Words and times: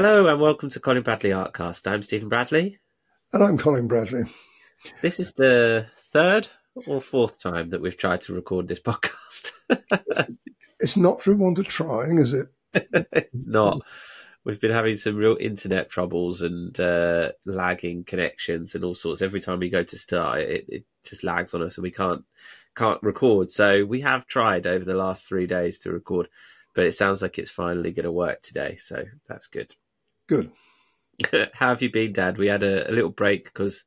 Hello 0.00 0.28
and 0.28 0.40
welcome 0.40 0.70
to 0.70 0.78
Colin 0.78 1.02
Bradley 1.02 1.30
Artcast. 1.30 1.90
I'm 1.90 2.04
Stephen 2.04 2.28
Bradley. 2.28 2.78
And 3.32 3.42
I'm 3.42 3.58
Colin 3.58 3.88
Bradley. 3.88 4.22
This 5.02 5.18
is 5.18 5.32
the 5.32 5.88
third 6.12 6.46
or 6.86 7.00
fourth 7.00 7.40
time 7.40 7.70
that 7.70 7.80
we've 7.80 7.96
tried 7.96 8.20
to 8.20 8.32
record 8.32 8.68
this 8.68 8.78
podcast. 8.78 9.50
it's 10.78 10.96
not 10.96 11.20
through 11.20 11.38
want 11.38 11.58
of 11.58 11.66
trying, 11.66 12.18
is 12.18 12.32
it? 12.32 12.46
it's 12.72 13.48
not. 13.48 13.82
We've 14.44 14.60
been 14.60 14.70
having 14.70 14.94
some 14.94 15.16
real 15.16 15.36
internet 15.40 15.90
troubles 15.90 16.42
and 16.42 16.78
uh, 16.78 17.32
lagging 17.44 18.04
connections 18.04 18.76
and 18.76 18.84
all 18.84 18.94
sorts. 18.94 19.20
Every 19.20 19.40
time 19.40 19.58
we 19.58 19.68
go 19.68 19.82
to 19.82 19.98
start, 19.98 20.42
it, 20.42 20.64
it 20.68 20.84
just 21.02 21.24
lags 21.24 21.54
on 21.54 21.62
us 21.62 21.76
and 21.76 21.82
we 21.82 21.90
can't 21.90 22.22
can't 22.76 23.02
record. 23.02 23.50
So 23.50 23.84
we 23.84 24.02
have 24.02 24.28
tried 24.28 24.68
over 24.68 24.84
the 24.84 24.94
last 24.94 25.24
three 25.24 25.48
days 25.48 25.80
to 25.80 25.90
record, 25.90 26.28
but 26.72 26.84
it 26.84 26.92
sounds 26.92 27.20
like 27.20 27.36
it's 27.36 27.50
finally 27.50 27.90
going 27.90 28.04
to 28.04 28.12
work 28.12 28.42
today. 28.42 28.76
So 28.76 29.04
that's 29.26 29.48
good. 29.48 29.74
Good. 30.28 30.52
How 31.54 31.68
have 31.68 31.82
you 31.82 31.90
been, 31.90 32.12
Dad? 32.12 32.38
We 32.38 32.46
had 32.46 32.62
a, 32.62 32.88
a 32.88 32.92
little 32.92 33.10
break 33.10 33.44
because 33.44 33.84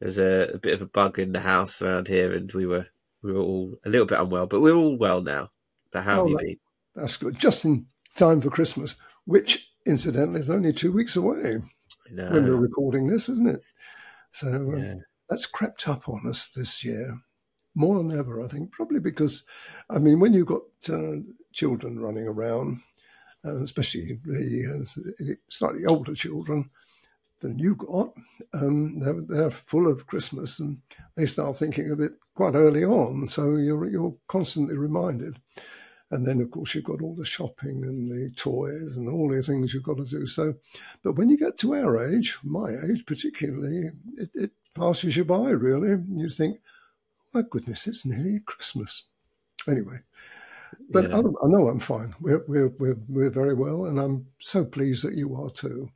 there's 0.00 0.18
a, 0.18 0.54
a, 0.54 0.58
bit 0.58 0.74
of 0.74 0.82
a 0.82 0.86
bug 0.86 1.18
in 1.18 1.32
the 1.32 1.40
house 1.40 1.80
around 1.82 2.08
here, 2.08 2.32
and 2.32 2.50
we 2.52 2.66
were 2.66 2.86
we 3.22 3.32
were 3.32 3.40
all 3.40 3.74
a 3.84 3.88
little 3.88 4.06
bit 4.06 4.18
unwell, 4.18 4.46
but 4.46 4.60
we're 4.60 4.74
all 4.74 4.96
well 4.96 5.22
now. 5.22 5.50
But 5.92 6.04
how 6.04 6.20
oh, 6.20 6.22
have 6.24 6.28
you 6.28 6.38
been? 6.38 6.56
That's 6.94 7.16
good. 7.16 7.38
Just 7.38 7.64
in 7.64 7.86
time 8.16 8.40
for 8.40 8.50
Christmas, 8.50 8.96
which 9.24 9.70
incidentally 9.86 10.40
is 10.40 10.50
only 10.50 10.72
two 10.72 10.92
weeks 10.92 11.16
away 11.16 11.58
when 12.10 12.44
we're 12.44 12.56
recording 12.56 13.06
this, 13.06 13.28
isn't 13.28 13.48
it? 13.48 13.62
So 14.32 14.48
um, 14.48 14.76
yeah. 14.76 14.94
that's 15.28 15.46
crept 15.46 15.88
up 15.88 16.08
on 16.08 16.26
us 16.26 16.48
this 16.48 16.84
year 16.84 17.18
more 17.74 17.96
than 17.98 18.16
ever, 18.16 18.42
I 18.42 18.48
think. 18.48 18.72
Probably 18.72 19.00
because, 19.00 19.44
I 19.88 19.98
mean, 19.98 20.20
when 20.20 20.32
you've 20.32 20.48
got 20.48 20.62
uh, 20.90 21.16
children 21.52 22.00
running 22.00 22.26
around, 22.26 22.80
uh, 23.44 23.62
especially 23.62 24.18
the 24.24 24.84
uh, 24.84 25.34
slightly 25.48 25.86
older 25.86 26.14
children 26.14 26.68
than 27.40 27.58
you 27.58 27.76
got, 27.76 28.12
um, 28.52 28.98
they're, 28.98 29.20
they're, 29.28 29.50
full 29.50 29.86
of 29.88 30.06
Christmas 30.06 30.58
and 30.58 30.78
they 31.14 31.24
start 31.24 31.56
thinking 31.56 31.90
of 31.90 32.00
it 32.00 32.12
quite 32.34 32.54
early 32.54 32.84
on. 32.84 33.28
So 33.28 33.56
you're 33.56 33.88
you're 33.88 34.14
constantly 34.26 34.76
reminded. 34.76 35.38
And 36.10 36.26
then, 36.26 36.40
of 36.40 36.50
course, 36.50 36.74
you've 36.74 36.84
got 36.84 37.02
all 37.02 37.14
the 37.14 37.24
shopping 37.24 37.84
and 37.84 38.10
the 38.10 38.30
toys 38.34 38.96
and 38.96 39.08
all 39.08 39.28
the 39.28 39.42
things 39.42 39.74
you've 39.74 39.82
got 39.82 39.98
to 39.98 40.06
do. 40.06 40.26
So, 40.26 40.54
but 41.02 41.12
when 41.12 41.28
you 41.28 41.36
get 41.36 41.58
to 41.58 41.74
our 41.74 42.02
age, 42.10 42.38
my 42.42 42.70
age 42.70 43.04
particularly, 43.04 43.90
it, 44.16 44.30
it 44.34 44.50
passes 44.74 45.16
you 45.18 45.24
by 45.26 45.50
really. 45.50 46.02
You 46.14 46.30
think, 46.30 46.60
my 47.34 47.42
goodness, 47.42 47.86
it's 47.86 48.06
nearly 48.06 48.40
Christmas. 48.46 49.04
Anyway, 49.68 49.98
but 50.88 51.10
yeah. 51.10 51.16
I, 51.16 51.20
I, 51.20 51.48
know 51.48 51.68
I'm 51.68 51.78
fine. 51.78 52.14
We're, 52.20 52.44
we're, 52.48 52.68
we're, 52.78 52.98
we're 53.08 53.30
very 53.30 53.54
well, 53.54 53.86
and 53.86 53.98
I'm 53.98 54.26
so 54.38 54.64
pleased 54.64 55.04
that 55.04 55.14
you 55.14 55.36
are 55.36 55.50
too. 55.50 55.90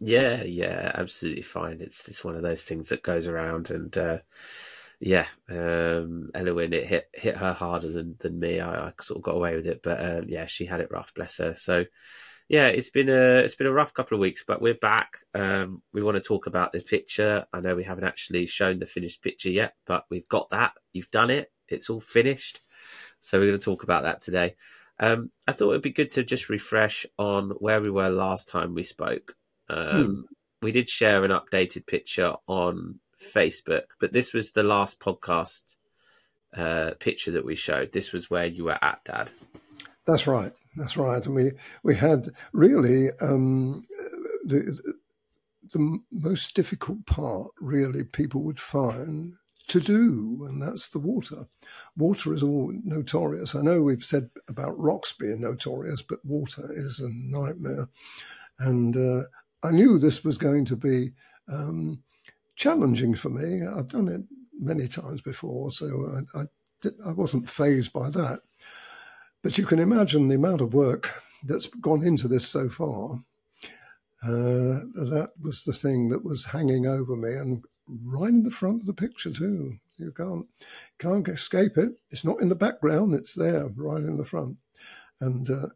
Yeah, 0.00 0.42
yeah, 0.42 0.92
absolutely 0.94 1.42
fine. 1.42 1.80
It's 1.80 2.08
it's 2.08 2.24
one 2.24 2.36
of 2.36 2.42
those 2.42 2.62
things 2.62 2.88
that 2.88 3.02
goes 3.02 3.26
around, 3.26 3.70
and 3.70 3.96
uh, 3.96 4.18
yeah, 5.00 5.26
um, 5.48 6.30
it 6.34 6.86
hit 6.86 7.08
hit 7.12 7.36
her 7.36 7.52
harder 7.52 7.90
than 7.90 8.16
than 8.20 8.38
me. 8.38 8.60
I, 8.60 8.88
I 8.88 8.92
sort 9.00 9.18
of 9.18 9.22
got 9.22 9.36
away 9.36 9.54
with 9.54 9.66
it, 9.66 9.82
but 9.82 10.04
um, 10.04 10.24
yeah, 10.28 10.46
she 10.46 10.66
had 10.66 10.80
it 10.80 10.90
rough, 10.90 11.14
bless 11.14 11.38
her. 11.38 11.54
So 11.54 11.84
yeah, 12.48 12.66
it's 12.66 12.90
been 12.90 13.08
a 13.08 13.38
it's 13.38 13.54
been 13.54 13.66
a 13.66 13.72
rough 13.72 13.94
couple 13.94 14.16
of 14.16 14.20
weeks, 14.20 14.44
but 14.46 14.60
we're 14.60 14.74
back. 14.74 15.18
Um, 15.34 15.82
we 15.92 16.02
want 16.02 16.16
to 16.16 16.20
talk 16.20 16.46
about 16.46 16.72
this 16.72 16.82
picture. 16.82 17.46
I 17.52 17.60
know 17.60 17.74
we 17.74 17.84
haven't 17.84 18.04
actually 18.04 18.46
shown 18.46 18.78
the 18.78 18.86
finished 18.86 19.22
picture 19.22 19.50
yet, 19.50 19.74
but 19.86 20.04
we've 20.10 20.28
got 20.28 20.50
that. 20.50 20.72
You've 20.92 21.10
done 21.10 21.30
it. 21.30 21.50
It's 21.68 21.88
all 21.88 22.00
finished. 22.00 22.60
So 23.24 23.38
we're 23.38 23.46
going 23.46 23.58
to 23.58 23.64
talk 23.64 23.84
about 23.84 24.02
that 24.02 24.20
today. 24.20 24.54
Um, 25.00 25.30
I 25.48 25.52
thought 25.52 25.70
it'd 25.70 25.82
be 25.82 25.90
good 25.90 26.10
to 26.12 26.22
just 26.22 26.50
refresh 26.50 27.06
on 27.18 27.50
where 27.52 27.80
we 27.80 27.90
were 27.90 28.10
last 28.10 28.50
time 28.50 28.74
we 28.74 28.82
spoke. 28.82 29.34
Um, 29.70 30.04
hmm. 30.04 30.20
We 30.60 30.72
did 30.72 30.90
share 30.90 31.24
an 31.24 31.30
updated 31.30 31.86
picture 31.86 32.34
on 32.46 33.00
Facebook, 33.18 33.84
but 33.98 34.12
this 34.12 34.34
was 34.34 34.52
the 34.52 34.62
last 34.62 35.00
podcast 35.00 35.76
uh, 36.54 36.90
picture 37.00 37.30
that 37.30 37.46
we 37.46 37.54
showed. 37.54 37.92
This 37.92 38.12
was 38.12 38.28
where 38.28 38.44
you 38.44 38.64
were 38.64 38.78
at, 38.84 39.02
Dad. 39.04 39.30
That's 40.06 40.26
right. 40.26 40.52
That's 40.76 40.98
right. 40.98 41.24
And 41.24 41.34
we 41.34 41.52
we 41.82 41.96
had 41.96 42.28
really 42.52 43.08
um, 43.22 43.80
the 44.44 44.78
the 45.72 45.98
most 46.12 46.54
difficult 46.54 47.06
part. 47.06 47.52
Really, 47.58 48.04
people 48.04 48.42
would 48.42 48.60
find 48.60 49.34
to 49.68 49.80
do, 49.80 50.46
and 50.48 50.60
that's 50.60 50.90
the 50.90 50.98
water. 50.98 51.46
Water 51.96 52.34
is 52.34 52.42
all 52.42 52.72
notorious. 52.84 53.54
I 53.54 53.62
know 53.62 53.80
we've 53.80 54.04
said 54.04 54.28
about 54.48 54.78
rocks 54.78 55.12
being 55.12 55.40
notorious, 55.40 56.02
but 56.02 56.24
water 56.24 56.64
is 56.70 57.00
a 57.00 57.08
nightmare. 57.10 57.88
And 58.58 58.96
uh, 58.96 59.24
I 59.62 59.70
knew 59.70 59.98
this 59.98 60.24
was 60.24 60.38
going 60.38 60.66
to 60.66 60.76
be 60.76 61.12
um, 61.50 62.02
challenging 62.56 63.14
for 63.14 63.30
me. 63.30 63.66
I've 63.66 63.88
done 63.88 64.08
it 64.08 64.22
many 64.58 64.86
times 64.86 65.22
before, 65.22 65.70
so 65.70 66.24
I, 66.34 66.40
I, 66.40 66.44
did, 66.82 66.94
I 67.04 67.12
wasn't 67.12 67.48
phased 67.48 67.92
by 67.92 68.10
that. 68.10 68.40
But 69.42 69.58
you 69.58 69.66
can 69.66 69.78
imagine 69.78 70.28
the 70.28 70.36
amount 70.36 70.60
of 70.60 70.74
work 70.74 71.22
that's 71.44 71.66
gone 71.66 72.04
into 72.04 72.28
this 72.28 72.46
so 72.46 72.68
far. 72.68 73.18
Uh, 74.22 74.80
that 74.94 75.32
was 75.40 75.64
the 75.64 75.72
thing 75.72 76.08
that 76.08 76.24
was 76.24 76.44
hanging 76.44 76.86
over 76.86 77.14
me, 77.16 77.34
and 77.34 77.64
right 77.88 78.28
in 78.30 78.42
the 78.42 78.50
front 78.50 78.80
of 78.80 78.86
the 78.86 78.94
picture 78.94 79.32
too. 79.32 79.78
You 79.96 80.12
can't 80.12 80.46
can't 80.98 81.28
escape 81.28 81.76
it. 81.78 81.90
It's 82.10 82.24
not 82.24 82.40
in 82.40 82.48
the 82.48 82.54
background; 82.54 83.14
it's 83.14 83.34
there, 83.34 83.68
right 83.76 84.02
in 84.02 84.16
the 84.16 84.24
front, 84.24 84.56
and 85.20 85.48
uh, 85.50 85.66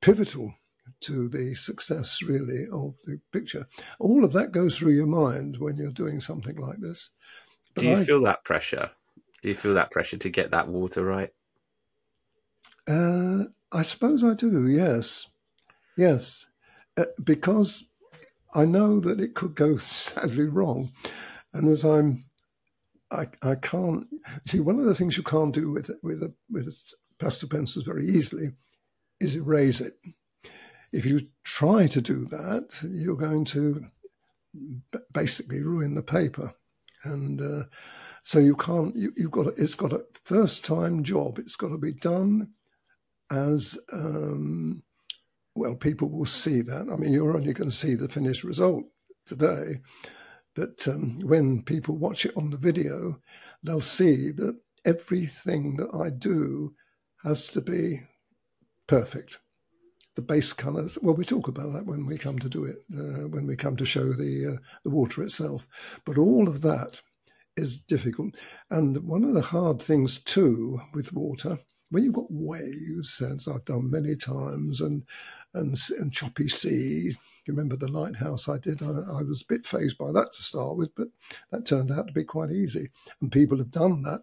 pivotal 0.00 0.54
to 1.00 1.28
the 1.28 1.54
success 1.54 2.20
really 2.22 2.66
of 2.72 2.94
the 3.04 3.20
picture. 3.32 3.66
All 3.98 4.24
of 4.24 4.32
that 4.32 4.52
goes 4.52 4.76
through 4.76 4.92
your 4.92 5.06
mind 5.06 5.56
when 5.58 5.76
you're 5.76 5.90
doing 5.92 6.20
something 6.20 6.56
like 6.56 6.80
this. 6.80 7.10
But 7.74 7.82
Do 7.82 7.88
you 7.88 7.96
I, 7.96 8.04
feel 8.04 8.20
that 8.22 8.44
pressure? 8.44 8.90
Do 9.42 9.48
you 9.48 9.54
feel 9.54 9.74
that 9.74 9.90
pressure 9.90 10.18
to 10.18 10.30
get 10.30 10.50
that 10.50 10.68
water 10.68 11.04
right? 11.04 11.30
Uh, 12.86 13.44
I 13.70 13.82
suppose 13.82 14.22
I 14.22 14.34
do. 14.34 14.68
Yes, 14.68 15.30
yes, 15.96 16.46
uh, 16.96 17.04
because 17.22 17.84
I 18.54 18.66
know 18.66 19.00
that 19.00 19.20
it 19.20 19.34
could 19.34 19.54
go 19.54 19.76
sadly 19.78 20.44
wrong. 20.44 20.92
And 21.52 21.68
as 21.68 21.84
I'm, 21.84 22.24
I, 23.10 23.26
I 23.42 23.54
can't 23.56 24.06
see 24.46 24.60
one 24.60 24.78
of 24.78 24.86
the 24.86 24.94
things 24.94 25.16
you 25.16 25.22
can't 25.22 25.54
do 25.54 25.70
with 25.70 25.90
with 26.02 26.22
a, 26.22 26.32
with 26.50 26.74
pastel 27.18 27.48
pencils 27.48 27.84
very 27.84 28.06
easily 28.06 28.52
is 29.20 29.36
erase 29.36 29.80
it. 29.80 29.94
If 30.92 31.06
you 31.06 31.28
try 31.44 31.86
to 31.86 32.00
do 32.00 32.26
that, 32.26 32.78
you're 32.82 33.16
going 33.16 33.44
to 33.46 33.86
basically 35.12 35.62
ruin 35.62 35.94
the 35.94 36.02
paper, 36.02 36.54
and 37.04 37.40
uh, 37.40 37.64
so 38.22 38.38
you 38.38 38.56
can't. 38.56 38.94
You, 38.96 39.12
have 39.18 39.30
got 39.30 39.46
it's 39.58 39.74
got 39.74 39.92
a 39.92 40.04
first 40.24 40.64
time 40.64 41.02
job. 41.02 41.38
It's 41.38 41.56
got 41.56 41.68
to 41.68 41.78
be 41.78 41.92
done 41.92 42.50
as 43.30 43.78
um, 43.92 44.82
well. 45.54 45.74
People 45.74 46.08
will 46.08 46.26
see 46.26 46.60
that. 46.62 46.88
I 46.92 46.96
mean, 46.96 47.12
you're 47.12 47.36
only 47.36 47.52
going 47.52 47.70
to 47.70 47.76
see 47.76 47.94
the 47.94 48.08
finished 48.08 48.44
result 48.44 48.84
today, 49.24 49.80
but 50.54 50.86
um, 50.88 51.18
when 51.20 51.62
people 51.62 51.96
watch 51.96 52.26
it 52.26 52.36
on 52.36 52.50
the 52.50 52.56
video, 52.56 53.20
they'll 53.62 53.80
see 53.80 54.30
that 54.32 54.58
everything 54.84 55.76
that 55.76 55.94
I 55.94 56.10
do 56.10 56.74
has 57.24 57.48
to 57.48 57.60
be 57.60 58.02
perfect. 58.86 59.38
The 60.14 60.22
base 60.22 60.52
colours. 60.52 60.98
Well, 61.00 61.14
we 61.14 61.24
talk 61.24 61.48
about 61.48 61.72
that 61.72 61.86
when 61.86 62.04
we 62.04 62.18
come 62.18 62.38
to 62.40 62.48
do 62.48 62.64
it, 62.64 62.76
uh, 62.94 63.28
when 63.28 63.46
we 63.46 63.56
come 63.56 63.76
to 63.76 63.84
show 63.86 64.12
the 64.12 64.54
uh, 64.54 64.62
the 64.84 64.90
water 64.90 65.22
itself. 65.22 65.66
But 66.04 66.18
all 66.18 66.48
of 66.48 66.60
that 66.62 67.00
is 67.56 67.78
difficult, 67.78 68.34
and 68.70 69.02
one 69.04 69.24
of 69.24 69.32
the 69.32 69.40
hard 69.40 69.80
things 69.80 70.18
too 70.18 70.80
with 70.92 71.14
water, 71.14 71.58
when 71.90 72.04
you've 72.04 72.12
got 72.12 72.30
waves, 72.30 73.22
as 73.22 73.48
I've 73.48 73.64
done 73.64 73.90
many 73.90 74.14
times, 74.14 74.82
and 74.82 75.02
and, 75.54 75.78
and 75.98 76.12
choppy 76.12 76.48
seas, 76.48 77.16
you 77.46 77.54
remember 77.54 77.76
the 77.76 77.90
lighthouse 77.90 78.48
I 78.48 78.58
did? 78.58 78.82
I, 78.82 78.86
I, 78.86 79.22
was 79.22 79.42
a 79.42 79.52
bit 79.52 79.66
phased 79.66 79.98
by 79.98 80.12
that 80.12 80.32
to 80.32 80.42
start 80.42 80.76
with, 80.76 80.94
but 80.94 81.08
that 81.50 81.66
turned 81.66 81.90
out 81.90 82.06
to 82.06 82.12
be 82.12 82.24
quite 82.24 82.52
easy. 82.52 82.90
And 83.20 83.32
people 83.32 83.58
have 83.58 83.70
done 83.70 84.02
that. 84.02 84.22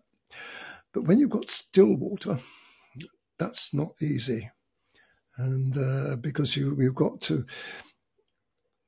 But 0.94 1.04
when 1.04 1.20
you've 1.20 1.30
got 1.30 1.52
still 1.52 1.96
water, 1.96 2.40
that's 3.38 3.74
not 3.74 4.02
easy. 4.02 4.50
And 5.38 5.78
uh, 5.78 6.16
because 6.18 6.56
you, 6.56 6.76
you've 6.80 6.96
got 6.96 7.22
to, 7.22 7.46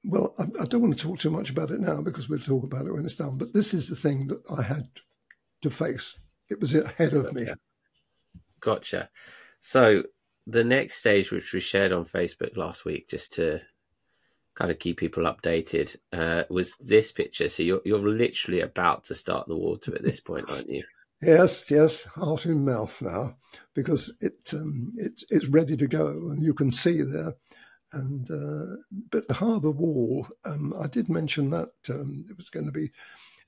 well, 0.03 0.33
I, 0.39 0.43
I, 0.61 0.65
don't 0.65 0.81
want 0.81 0.97
to 0.97 1.03
talk 1.03 1.19
too 1.19 1.31
much 1.31 1.49
about 1.49 1.71
it 1.71 1.79
now 1.79 2.01
because 2.01 2.27
we'll 2.27 2.39
talk 2.39 2.63
about 2.63 2.85
it 2.85 2.93
when 2.93 3.05
it's 3.05 3.15
done. 3.15 3.37
But 3.37 3.53
this 3.53 3.73
is 3.73 3.87
the 3.87 3.95
thing 3.95 4.27
that 4.27 4.41
I 4.57 4.61
had 4.61 4.87
to 5.61 5.69
face. 5.69 6.17
It 6.49 6.59
was 6.59 6.73
ahead 6.75 7.13
of 7.13 7.33
me. 7.33 7.47
Gotcha. 8.59 9.09
So 9.61 10.03
the 10.47 10.63
next 10.63 10.95
stage, 10.95 11.31
which 11.31 11.53
we 11.53 11.59
shared 11.59 11.91
on 11.91 12.05
Facebook 12.05 12.57
last 12.57 12.83
week, 12.83 13.09
just 13.09 13.33
to 13.33 13.61
kind 14.55 14.71
of 14.71 14.79
keep 14.79 14.97
people 14.97 15.23
updated 15.23 15.95
uh, 16.13 16.43
was 16.49 16.75
this 16.77 17.11
picture. 17.11 17.49
So 17.49 17.63
you're 17.63 17.81
you're 17.85 17.99
literally 17.99 18.61
about 18.61 19.05
to 19.05 19.15
start 19.15 19.47
the 19.47 19.57
water 19.57 19.95
at 19.95 20.03
this 20.03 20.19
point, 20.19 20.49
aren't 20.49 20.69
you? 20.69 20.83
Yes, 21.23 21.69
yes, 21.69 22.03
heart 22.05 22.47
in 22.47 22.65
mouth 22.65 22.99
now 22.99 23.35
because 23.75 24.11
it 24.21 24.55
um, 24.55 24.91
it's 24.97 25.23
it's 25.29 25.49
ready 25.49 25.77
to 25.77 25.85
go, 25.85 26.07
and 26.07 26.43
you 26.43 26.55
can 26.55 26.71
see 26.71 27.03
there 27.03 27.35
and 27.93 28.29
uh, 28.31 28.77
but 29.09 29.27
the 29.27 29.33
harbour 29.33 29.71
wall, 29.71 30.27
um, 30.45 30.73
I 30.79 30.87
did 30.87 31.09
mention 31.09 31.49
that 31.51 31.71
um, 31.89 32.25
it 32.29 32.37
was 32.37 32.49
going 32.49 32.65
to 32.65 32.71
be. 32.71 32.91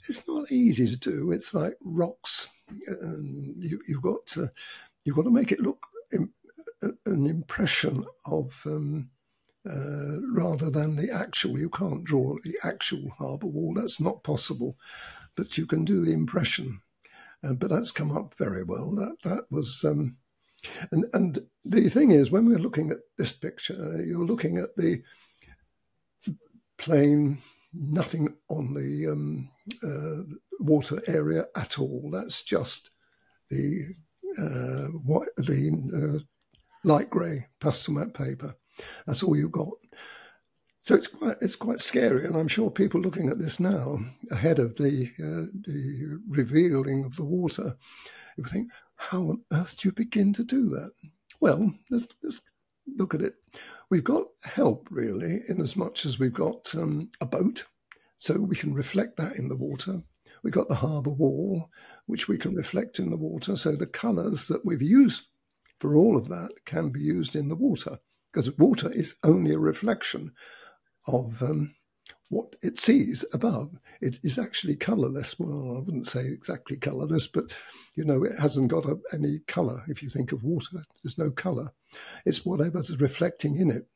It's 0.07 0.27
not 0.27 0.51
easy 0.51 0.85
to 0.87 0.97
do. 0.97 1.31
It's 1.31 1.53
like 1.53 1.75
rocks, 1.81 2.49
you, 2.69 3.79
have 3.87 4.01
got 4.01 4.25
to 4.27 4.51
you've 5.05 5.15
got 5.15 5.23
to 5.23 5.31
make 5.31 5.53
it 5.53 5.61
look 5.61 5.85
an 7.05 7.25
impression 7.25 8.03
of 8.25 8.61
um, 8.65 9.09
uh, 9.69 10.19
rather 10.31 10.69
than 10.69 10.95
the 10.95 11.11
actual. 11.11 11.59
You 11.59 11.69
can't 11.69 12.03
draw 12.03 12.35
the 12.43 12.55
actual 12.63 13.09
harbour 13.17 13.47
wall. 13.47 13.73
That's 13.73 13.99
not 13.99 14.23
possible, 14.23 14.77
but 15.35 15.57
you 15.57 15.65
can 15.65 15.85
do 15.85 16.03
the 16.03 16.11
impression. 16.11 16.81
Uh, 17.43 17.53
but 17.53 17.69
that's 17.69 17.91
come 17.91 18.15
up 18.15 18.33
very 18.37 18.63
well. 18.63 18.91
That 18.91 19.17
that 19.23 19.51
was 19.51 19.83
um, 19.83 20.17
and 20.91 21.05
and 21.13 21.39
the 21.65 21.89
thing 21.89 22.11
is, 22.11 22.31
when 22.31 22.45
we're 22.45 22.57
looking 22.57 22.91
at 22.91 22.99
this 23.17 23.31
picture, 23.31 24.03
you're 24.05 24.25
looking 24.25 24.57
at 24.57 24.75
the 24.75 25.01
plain, 26.77 27.37
nothing 27.73 28.33
on 28.49 28.73
the 28.73 29.07
um, 29.07 29.49
uh, 29.83 30.23
water 30.59 31.01
area 31.07 31.45
at 31.55 31.79
all. 31.79 32.09
That's 32.11 32.43
just 32.43 32.89
the 33.49 33.95
uh, 34.37 34.87
what 35.03 35.29
the 35.37 36.17
uh, 36.17 36.19
light 36.83 37.09
grey 37.09 37.47
Pastelmat 37.59 38.13
paper. 38.13 38.55
That's 39.05 39.23
all 39.23 39.35
you've 39.35 39.51
got. 39.51 39.69
So 40.79 40.95
it's 40.95 41.07
quite 41.07 41.37
it's 41.41 41.55
quite 41.55 41.79
scary, 41.79 42.25
and 42.25 42.35
I'm 42.35 42.49
sure 42.49 42.69
people 42.69 42.99
looking 42.99 43.29
at 43.29 43.39
this 43.39 43.59
now, 43.59 43.99
ahead 44.31 44.59
of 44.59 44.75
the 44.75 45.09
uh, 45.19 45.47
the 45.65 46.19
revealing 46.27 47.05
of 47.05 47.15
the 47.15 47.23
water, 47.23 47.77
you 48.37 48.43
think, 48.43 48.69
how 48.95 49.29
on 49.29 49.41
earth 49.53 49.77
do 49.77 49.87
you 49.87 49.91
begin 49.93 50.33
to 50.33 50.43
do 50.43 50.69
that? 50.69 50.91
Well, 51.39 51.73
let's, 51.89 52.07
let's 52.21 52.41
look 52.97 53.13
at 53.13 53.21
it. 53.21 53.35
We've 53.89 54.03
got 54.03 54.27
help, 54.43 54.87
really, 54.91 55.41
in 55.47 55.61
as 55.61 55.75
much 55.75 56.05
as 56.05 56.19
we've 56.19 56.33
got 56.33 56.73
um, 56.75 57.09
a 57.21 57.25
boat, 57.25 57.63
so 58.17 58.37
we 58.37 58.55
can 58.55 58.73
reflect 58.73 59.17
that 59.17 59.35
in 59.35 59.47
the 59.47 59.57
water. 59.57 60.01
We've 60.43 60.53
got 60.53 60.67
the 60.67 60.75
harbour 60.75 61.11
wall, 61.11 61.69
which 62.07 62.27
we 62.27 62.37
can 62.37 62.55
reflect 62.55 62.99
in 62.99 63.09
the 63.09 63.17
water. 63.17 63.55
So 63.55 63.73
the 63.73 63.85
colours 63.85 64.47
that 64.47 64.65
we've 64.65 64.81
used 64.81 65.27
for 65.79 65.95
all 65.95 66.17
of 66.17 66.27
that 66.29 66.49
can 66.65 66.89
be 66.89 66.99
used 66.99 67.35
in 67.35 67.47
the 67.47 67.55
water, 67.55 67.97
because 68.33 68.57
water 68.57 68.91
is 68.91 69.15
only 69.23 69.53
a 69.53 69.59
reflection 69.59 70.31
of 71.05 71.41
um, 71.43 71.75
what 72.29 72.55
it 72.63 72.79
sees 72.79 73.23
above. 73.31 73.77
It 74.01 74.19
is 74.23 74.39
actually 74.39 74.75
colorless. 74.75 75.37
Well, 75.37 75.77
I 75.77 75.79
wouldn't 75.79 76.07
say 76.07 76.25
exactly 76.25 76.77
colorless, 76.77 77.27
but 77.27 77.55
you 77.95 78.03
know, 78.03 78.23
it 78.23 78.39
hasn't 78.39 78.69
got 78.69 78.85
a, 78.85 78.97
any 79.13 79.39
color. 79.47 79.83
If 79.87 80.01
you 80.01 80.09
think 80.09 80.31
of 80.31 80.43
water, 80.43 80.83
there's 81.03 81.17
no 81.17 81.29
color. 81.29 81.71
It's 82.25 82.43
whatever's 82.45 82.99
reflecting 82.99 83.57
in 83.57 83.69
it 83.69 83.87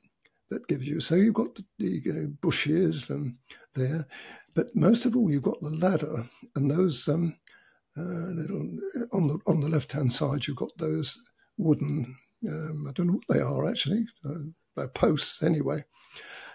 that 0.49 0.67
gives 0.67 0.87
you. 0.87 0.99
So 0.99 1.15
you've 1.15 1.33
got 1.33 1.55
the, 1.79 1.99
the 2.01 2.31
bushes 2.39 3.09
um, 3.09 3.37
there, 3.73 4.05
but 4.53 4.75
most 4.75 5.05
of 5.05 5.15
all, 5.15 5.31
you've 5.31 5.43
got 5.43 5.61
the 5.61 5.69
ladder 5.71 6.29
and 6.55 6.69
those 6.69 7.07
um, 7.07 7.35
uh, 7.97 8.01
little 8.01 8.69
on 9.13 9.27
the 9.27 9.39
on 9.47 9.59
the 9.59 9.69
left 9.69 9.91
hand 9.91 10.13
side. 10.13 10.45
You've 10.45 10.57
got 10.57 10.77
those 10.77 11.17
wooden. 11.57 12.15
Um, 12.47 12.85
I 12.87 12.91
don't 12.91 13.07
know 13.07 13.13
what 13.13 13.35
they 13.37 13.41
are 13.41 13.69
actually. 13.69 14.05
Uh, 14.27 14.49
they're 14.75 14.87
posts 14.89 15.41
anyway. 15.41 15.83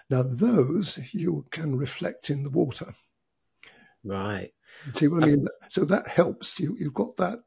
Now, 0.09 0.23
those 0.23 0.99
you 1.13 1.45
can 1.51 1.75
reflect 1.75 2.29
in 2.29 2.43
the 2.43 2.49
water. 2.49 2.93
Right. 4.03 4.51
See 4.93 5.07
what 5.07 5.23
I 5.23 5.27
mean? 5.27 5.47
So 5.69 5.85
that 5.85 6.07
helps. 6.07 6.59
You, 6.59 6.75
you've 6.77 6.93
got 6.93 7.15
that 7.17 7.39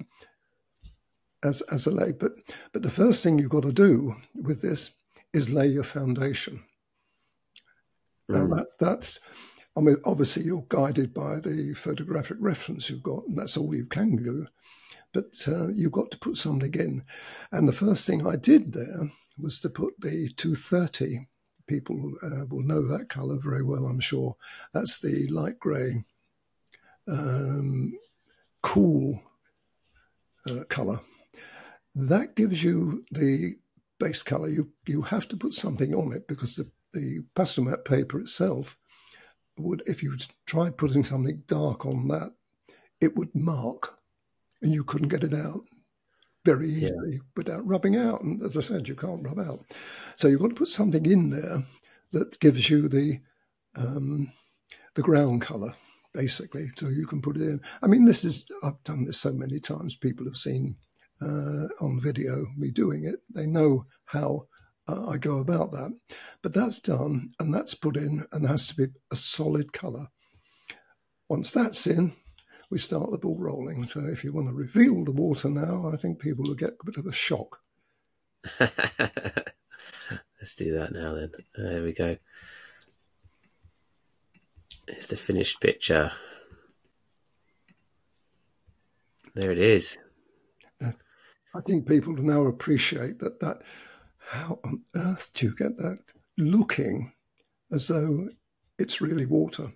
as, 1.44 1.60
as 1.62 1.86
a 1.86 1.90
lay. 1.90 2.12
But, 2.12 2.32
but 2.72 2.82
the 2.82 2.90
first 2.90 3.22
thing 3.22 3.38
you've 3.38 3.50
got 3.50 3.62
to 3.62 3.72
do 3.72 4.16
with 4.34 4.60
this 4.60 4.90
is 5.32 5.50
lay 5.50 5.66
your 5.66 5.84
foundation. 5.84 6.62
Mm. 8.30 8.48
Now 8.48 8.56
that, 8.56 8.66
that's, 8.78 9.20
I 9.76 9.80
mean, 9.80 9.96
obviously 10.04 10.44
you're 10.44 10.64
guided 10.68 11.12
by 11.12 11.40
the 11.40 11.74
photographic 11.74 12.38
reference 12.40 12.88
you've 12.88 13.02
got, 13.02 13.26
and 13.26 13.36
that's 13.36 13.56
all 13.56 13.74
you 13.74 13.86
can 13.86 14.16
do. 14.16 14.46
But 15.16 15.48
uh, 15.48 15.68
you've 15.68 15.92
got 15.92 16.10
to 16.10 16.18
put 16.18 16.36
something 16.36 16.74
in. 16.74 17.02
And 17.50 17.66
the 17.66 17.72
first 17.72 18.06
thing 18.06 18.26
I 18.26 18.36
did 18.36 18.74
there 18.74 19.10
was 19.38 19.58
to 19.60 19.70
put 19.70 19.94
the 19.98 20.28
230 20.36 21.26
people 21.66 22.12
uh, 22.22 22.44
will 22.50 22.62
know 22.62 22.86
that 22.86 23.08
colour 23.08 23.38
very 23.38 23.62
well, 23.62 23.86
I'm 23.86 23.98
sure. 23.98 24.36
That's 24.74 24.98
the 24.98 25.26
light 25.28 25.58
grey, 25.58 26.04
um, 27.08 27.94
cool 28.60 29.18
uh, 30.50 30.64
colour. 30.68 31.00
That 31.94 32.36
gives 32.36 32.62
you 32.62 33.02
the 33.10 33.56
base 33.98 34.22
colour. 34.22 34.48
You 34.48 34.70
you 34.86 35.00
have 35.00 35.28
to 35.28 35.36
put 35.38 35.54
something 35.54 35.94
on 35.94 36.12
it 36.12 36.28
because 36.28 36.56
the, 36.56 36.68
the 36.92 37.20
Pastelmat 37.34 37.86
paper 37.86 38.20
itself 38.20 38.76
would, 39.56 39.82
if 39.86 40.02
you 40.02 40.14
tried 40.44 40.76
putting 40.76 41.04
something 41.04 41.42
dark 41.46 41.86
on 41.86 42.06
that, 42.08 42.32
it 43.00 43.16
would 43.16 43.34
mark, 43.34 43.98
and 44.62 44.74
you 44.74 44.84
couldn't 44.84 45.08
get 45.08 45.24
it 45.24 45.34
out 45.34 45.62
very 46.44 46.70
easily 46.70 47.14
yeah. 47.14 47.18
without 47.36 47.66
rubbing 47.66 47.96
out. 47.96 48.22
And 48.22 48.42
as 48.42 48.56
I 48.56 48.60
said, 48.60 48.88
you 48.88 48.94
can't 48.94 49.24
rub 49.24 49.40
out. 49.40 49.64
So 50.14 50.28
you've 50.28 50.40
got 50.40 50.50
to 50.50 50.54
put 50.54 50.68
something 50.68 51.04
in 51.04 51.30
there 51.30 51.64
that 52.12 52.38
gives 52.40 52.70
you 52.70 52.88
the 52.88 53.20
um, 53.76 54.32
the 54.94 55.02
ground 55.02 55.42
color, 55.42 55.72
basically, 56.14 56.70
so 56.78 56.88
you 56.88 57.06
can 57.06 57.20
put 57.20 57.36
it 57.36 57.42
in. 57.42 57.60
I 57.82 57.88
mean, 57.88 58.06
this 58.06 58.24
is 58.24 58.46
I've 58.62 58.82
done 58.84 59.04
this 59.04 59.18
so 59.18 59.32
many 59.32 59.58
times. 59.58 59.96
People 59.96 60.24
have 60.24 60.36
seen 60.36 60.76
uh, 61.20 61.68
on 61.80 62.00
video 62.00 62.46
me 62.56 62.70
doing 62.70 63.04
it. 63.04 63.16
They 63.34 63.46
know 63.46 63.84
how 64.06 64.46
uh, 64.88 65.08
I 65.08 65.18
go 65.18 65.38
about 65.38 65.72
that. 65.72 65.92
But 66.42 66.54
that's 66.54 66.80
done, 66.80 67.32
and 67.40 67.52
that's 67.52 67.74
put 67.74 67.96
in, 67.96 68.24
and 68.32 68.46
has 68.46 68.68
to 68.68 68.76
be 68.76 68.86
a 69.10 69.16
solid 69.16 69.72
color. 69.72 70.06
Once 71.28 71.52
that's 71.52 71.86
in, 71.86 72.12
we 72.70 72.78
start 72.78 73.10
the 73.10 73.18
ball 73.18 73.38
rolling. 73.38 73.86
So 73.86 74.04
if 74.06 74.24
you 74.24 74.32
want 74.32 74.48
to 74.48 74.54
reveal 74.54 75.04
the 75.04 75.12
water 75.12 75.48
now, 75.48 75.90
I 75.92 75.96
think 75.96 76.18
people 76.18 76.44
will 76.44 76.54
get 76.54 76.76
a 76.80 76.84
bit 76.84 76.96
of 76.96 77.06
a 77.06 77.12
shock. 77.12 77.60
Let's 78.60 80.54
do 80.56 80.78
that 80.78 80.92
now 80.92 81.14
then. 81.14 81.32
There 81.56 81.82
we 81.82 81.92
go. 81.92 82.16
It's 84.88 85.06
the 85.08 85.16
finished 85.16 85.60
picture. 85.60 86.12
There 89.34 89.50
it 89.50 89.58
is. 89.58 89.98
I 90.82 91.60
think 91.62 91.88
people 91.88 92.14
now 92.14 92.42
appreciate 92.46 93.18
that. 93.20 93.40
That 93.40 93.62
how 94.18 94.60
on 94.64 94.82
earth 94.94 95.30
do 95.34 95.46
you 95.46 95.54
get 95.56 95.76
that 95.78 95.98
looking 96.36 97.12
as 97.72 97.88
though 97.88 98.28
it's 98.78 99.00
really 99.00 99.26
water? 99.26 99.72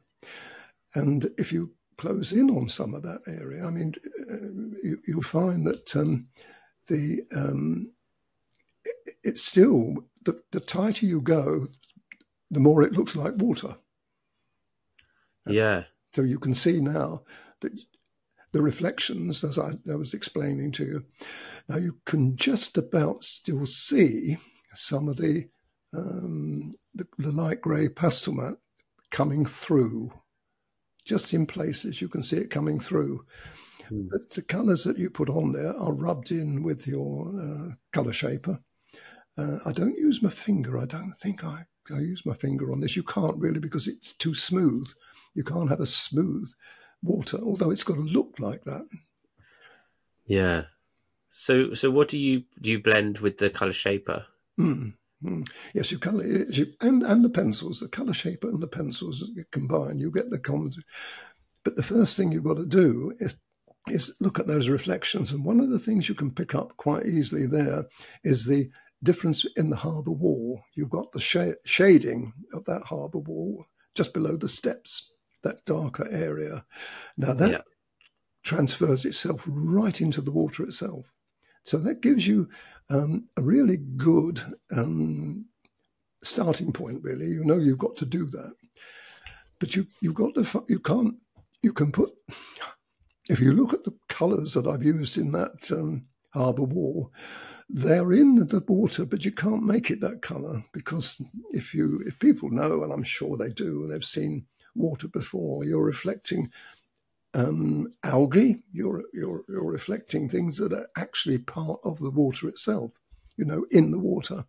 And 0.95 1.27
if 1.39 1.53
you 1.53 1.73
close 2.01 2.33
in 2.33 2.49
on 2.49 2.67
some 2.67 2.95
of 2.95 3.03
that 3.03 3.21
area. 3.27 3.63
I 3.65 3.71
mean, 3.71 3.93
uh, 4.31 4.79
you, 4.83 5.15
will 5.15 5.23
find 5.23 5.67
that 5.67 5.95
um, 5.95 6.27
the 6.89 7.21
um, 7.37 7.93
it, 8.87 9.17
it's 9.23 9.45
still 9.45 9.97
the, 10.25 10.41
the 10.51 10.61
tighter 10.61 11.05
you 11.05 11.21
go, 11.21 11.67
the 12.51 12.61
more 12.61 12.83
it 12.83 12.95
looks 12.95 13.17
like 13.17 13.35
water. 13.37 13.77
Yeah. 15.47 15.85
So 16.15 16.23
you 16.23 16.39
can 16.39 16.55
see 16.55 16.81
now 16.81 17.23
that 17.61 17.73
the 18.53 18.63
reflections, 18.63 19.45
as 19.45 19.59
I, 19.59 19.73
I, 19.91 19.95
was 19.95 20.15
explaining 20.15 20.73
to 20.73 20.85
you, 20.85 21.05
now 21.69 21.77
you 21.77 21.99
can 22.07 22.35
just 22.35 22.79
about 22.79 23.25
still 23.25 23.67
see 23.67 24.39
some 24.75 25.07
of 25.07 25.17
the 25.17 25.47
um, 25.95 26.75
the, 26.95 27.07
the 27.19 27.33
light 27.33 27.61
grey 27.61 27.89
Pastelmat 27.89 28.57
coming 29.11 29.45
through 29.45 30.11
just 31.05 31.35
in 31.35 31.47
places 31.47 32.01
you 32.01 32.09
can 32.09 32.23
see 32.23 32.37
it 32.37 32.51
coming 32.51 32.79
through. 32.79 33.25
Mm. 33.91 34.09
But 34.11 34.31
the 34.31 34.43
colours 34.43 34.85
that 34.85 34.99
you 34.99 35.11
put 35.11 35.29
on 35.29 35.53
there 35.53 35.77
are 35.77 35.93
rubbed 35.93 36.31
in 36.31 36.63
with 36.63 36.87
your 36.87 37.33
uh, 37.41 37.75
colour 37.93 38.13
shaper. 38.13 38.59
Uh, 39.37 39.59
I 39.65 39.73
don't 39.73 39.97
use 39.97 40.23
my 40.23 40.31
finger. 40.31 40.79
I 40.79 40.85
don't 40.85 41.15
think 41.21 41.45
I, 41.45 41.65
I 41.93 41.99
use 41.99 42.27
my 42.27 42.35
finger 42.35 42.73
on 42.73 42.81
this. 42.81 42.97
You 42.97 43.03
can't 43.03 43.37
really 43.37 43.61
because 43.61 43.89
it's 43.89 44.13
too 44.13 44.35
smooth. 44.35 44.89
You 45.35 45.45
can't 45.45 45.71
have 45.71 45.81
a 45.81 45.87
smooth 45.87 46.51
water, 47.03 47.39
although 47.43 47.71
it's 47.71 47.85
got 47.85 47.95
to 47.95 48.01
look 48.01 48.37
like 48.39 48.65
that. 48.65 48.87
Yeah. 50.27 50.65
So, 51.31 51.75
so 51.75 51.91
what 51.91 52.09
do 52.09 52.19
you 52.19 52.45
do? 52.61 52.73
You 52.73 52.83
blend 52.83 53.19
with 53.19 53.39
the 53.39 53.51
color 53.51 53.73
shaper. 53.73 54.27
Mm. 54.59 54.95
Mm. 55.25 55.47
Yes, 55.75 55.93
you 55.93 55.99
color 55.99 56.25
you, 56.25 56.67
and 56.81 57.03
and 57.03 57.25
the 57.25 57.31
pencils, 57.31 57.81
the 57.81 57.89
color 57.89 58.15
shaper 58.15 58.49
and 58.49 58.63
the 58.63 58.67
pencils 58.67 59.23
combine. 59.51 59.99
You 59.99 60.11
get 60.11 60.31
the 60.31 60.39
common. 60.39 60.73
But 61.63 61.77
the 61.77 61.83
first 61.83 62.17
thing 62.17 62.33
you've 62.33 62.45
got 62.45 62.57
to 62.57 62.67
do 62.67 63.13
is 63.19 63.37
is 63.89 64.13
look 64.21 64.39
at 64.39 64.47
those 64.47 64.69
reflections. 64.69 65.33
And 65.33 65.45
one 65.45 65.61
of 65.61 65.71
the 65.71 65.79
things 65.79 66.09
you 66.09 66.15
can 66.15 66.31
pick 66.31 66.55
up 66.55 66.77
quite 66.77 67.07
easily 67.07 67.47
there 67.47 67.87
is 68.25 68.47
the 68.47 68.71
difference 69.03 69.45
in 69.57 69.71
the 69.71 69.77
harbour 69.77 70.11
wall. 70.11 70.63
You've 70.75 70.91
got 70.91 71.13
the 71.13 71.21
sh- 71.21 71.59
shading 71.65 72.33
of 72.53 72.65
that 72.67 72.83
harbour 72.83 73.19
wall 73.19 73.67
just 73.95 74.13
below 74.13 74.37
the 74.37 74.49
steps, 74.49 75.11
that 75.43 75.65
darker 75.65 76.09
area. 76.11 76.65
Now 77.17 77.35
that 77.35 77.51
yeah. 77.51 77.61
transfers 78.43 79.05
itself 79.05 79.45
right 79.47 80.01
into 80.01 80.21
the 80.21 80.33
water 80.33 80.63
itself. 80.63 81.13
So 81.63 81.79
that 81.79 82.01
gives 82.01 82.27
you 82.27 82.49
um, 82.89 83.29
a 83.37 83.43
really 83.43 83.77
good 83.97 84.41
um, 84.77 85.47
starting 86.25 86.73
point. 86.73 87.03
Really, 87.03 87.27
you 87.27 87.45
know 87.45 87.59
you've 87.59 87.79
got 87.79 87.97
to 87.99 88.07
do 88.07 88.27
that, 88.27 88.55
but 89.59 89.77
you 89.77 89.87
you've 90.01 90.15
got 90.15 90.35
to 90.35 90.65
you 90.69 90.81
can't 90.81 91.15
you 91.63 91.73
can 91.73 91.93
put 91.93 92.13
if 93.29 93.41
you 93.41 93.53
look 93.53 93.73
at 93.73 93.85
the 93.85 93.95
colours 94.09 94.55
that 94.55 94.67
I've 94.67 94.83
used 94.83 95.17
in 95.17 95.31
that 95.33 95.71
um, 95.71 96.05
harbour 96.35 96.65
wall, 96.65 97.13
they're 97.69 98.13
in 98.13 98.35
the 98.35 98.65
water, 98.67 99.05
but 99.05 99.25
you 99.25 99.31
can't 99.31 99.63
make 99.63 99.91
it 99.91 100.01
that 100.01 100.23
colour 100.23 100.65
because 100.73 101.23
if 101.53 101.73
you 101.73 102.03
if 102.07 102.19
people 102.19 102.51
know, 102.51 102.83
and 102.83 102.93
I'm 102.93 103.05
sure 103.05 103.37
they 103.37 103.51
do, 103.51 103.83
and 103.83 103.93
they've 103.93 104.05
seen 104.05 104.47
water 104.75 105.07
before, 105.07 105.65
you're 105.65 105.85
reflecting 105.85 106.51
um, 107.35 107.93
algae. 108.03 108.63
You're 108.73 109.03
you're 109.13 109.43
you're 109.49 109.71
reflecting 109.71 110.29
things 110.29 110.59
that 110.59 110.73
are 110.73 110.89
actually 110.97 111.39
part 111.39 111.81
of 111.85 111.99
the 111.99 112.11
water 112.11 112.49
itself. 112.49 112.99
You 113.37 113.45
know, 113.45 113.65
in 113.71 113.91
the 113.91 113.99
water. 113.99 114.45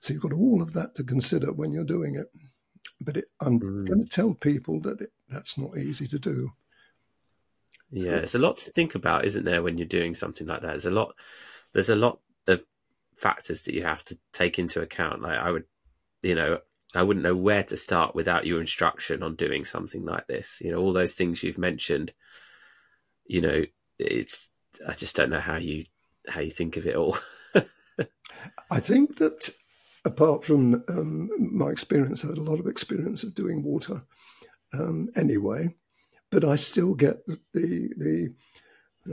So 0.00 0.12
you've 0.12 0.22
got 0.22 0.32
all 0.32 0.62
of 0.62 0.72
that 0.74 0.94
to 0.96 1.04
consider 1.04 1.52
when 1.52 1.72
you're 1.72 1.84
doing 1.84 2.16
it. 2.16 2.30
But 3.00 3.16
it, 3.16 3.24
I'm 3.40 3.58
mm. 3.58 3.86
going 3.86 4.02
to 4.02 4.08
tell 4.08 4.34
people 4.34 4.80
that 4.82 5.00
it, 5.00 5.12
that's 5.28 5.56
not 5.56 5.76
easy 5.76 6.06
to 6.08 6.18
do. 6.18 6.52
Yeah, 7.90 8.16
it's 8.16 8.34
a 8.34 8.38
lot 8.38 8.58
to 8.58 8.70
think 8.70 8.94
about, 8.94 9.24
isn't 9.24 9.44
there, 9.44 9.62
when 9.62 9.78
you're 9.78 9.86
doing 9.86 10.14
something 10.14 10.46
like 10.46 10.60
that? 10.60 10.68
There's 10.68 10.86
a 10.86 10.90
lot. 10.90 11.14
There's 11.72 11.90
a 11.90 11.96
lot 11.96 12.20
of 12.46 12.60
factors 13.16 13.62
that 13.62 13.74
you 13.74 13.82
have 13.82 14.04
to 14.04 14.18
take 14.32 14.58
into 14.58 14.82
account. 14.82 15.22
Like 15.22 15.38
I 15.38 15.50
would, 15.50 15.64
you 16.22 16.34
know, 16.34 16.58
I 16.94 17.02
wouldn't 17.02 17.24
know 17.24 17.36
where 17.36 17.62
to 17.64 17.76
start 17.76 18.14
without 18.14 18.46
your 18.46 18.60
instruction 18.60 19.22
on 19.22 19.34
doing 19.34 19.64
something 19.64 20.04
like 20.04 20.26
this. 20.26 20.60
You 20.62 20.72
know, 20.72 20.78
all 20.78 20.92
those 20.92 21.14
things 21.14 21.42
you've 21.42 21.58
mentioned. 21.58 22.12
You 23.26 23.42
know, 23.42 23.64
it's 23.98 24.48
I 24.86 24.94
just 24.94 25.14
don't 25.16 25.30
know 25.30 25.40
how 25.40 25.56
you 25.56 25.84
how 26.28 26.40
you 26.40 26.50
think 26.50 26.76
of 26.76 26.86
it 26.86 26.96
all. 26.96 27.18
I 28.70 28.80
think 28.80 29.16
that 29.18 29.50
apart 30.04 30.44
from 30.44 30.82
um, 30.88 31.30
my 31.38 31.68
experience, 31.68 32.24
I 32.24 32.28
had 32.28 32.38
a 32.38 32.42
lot 32.42 32.60
of 32.60 32.66
experience 32.66 33.22
of 33.22 33.34
doing 33.34 33.62
water 33.62 34.02
um, 34.72 35.08
anyway, 35.16 35.74
but 36.30 36.44
I 36.44 36.56
still 36.56 36.94
get 36.94 37.26
the 37.26 37.38
the, 37.54 38.34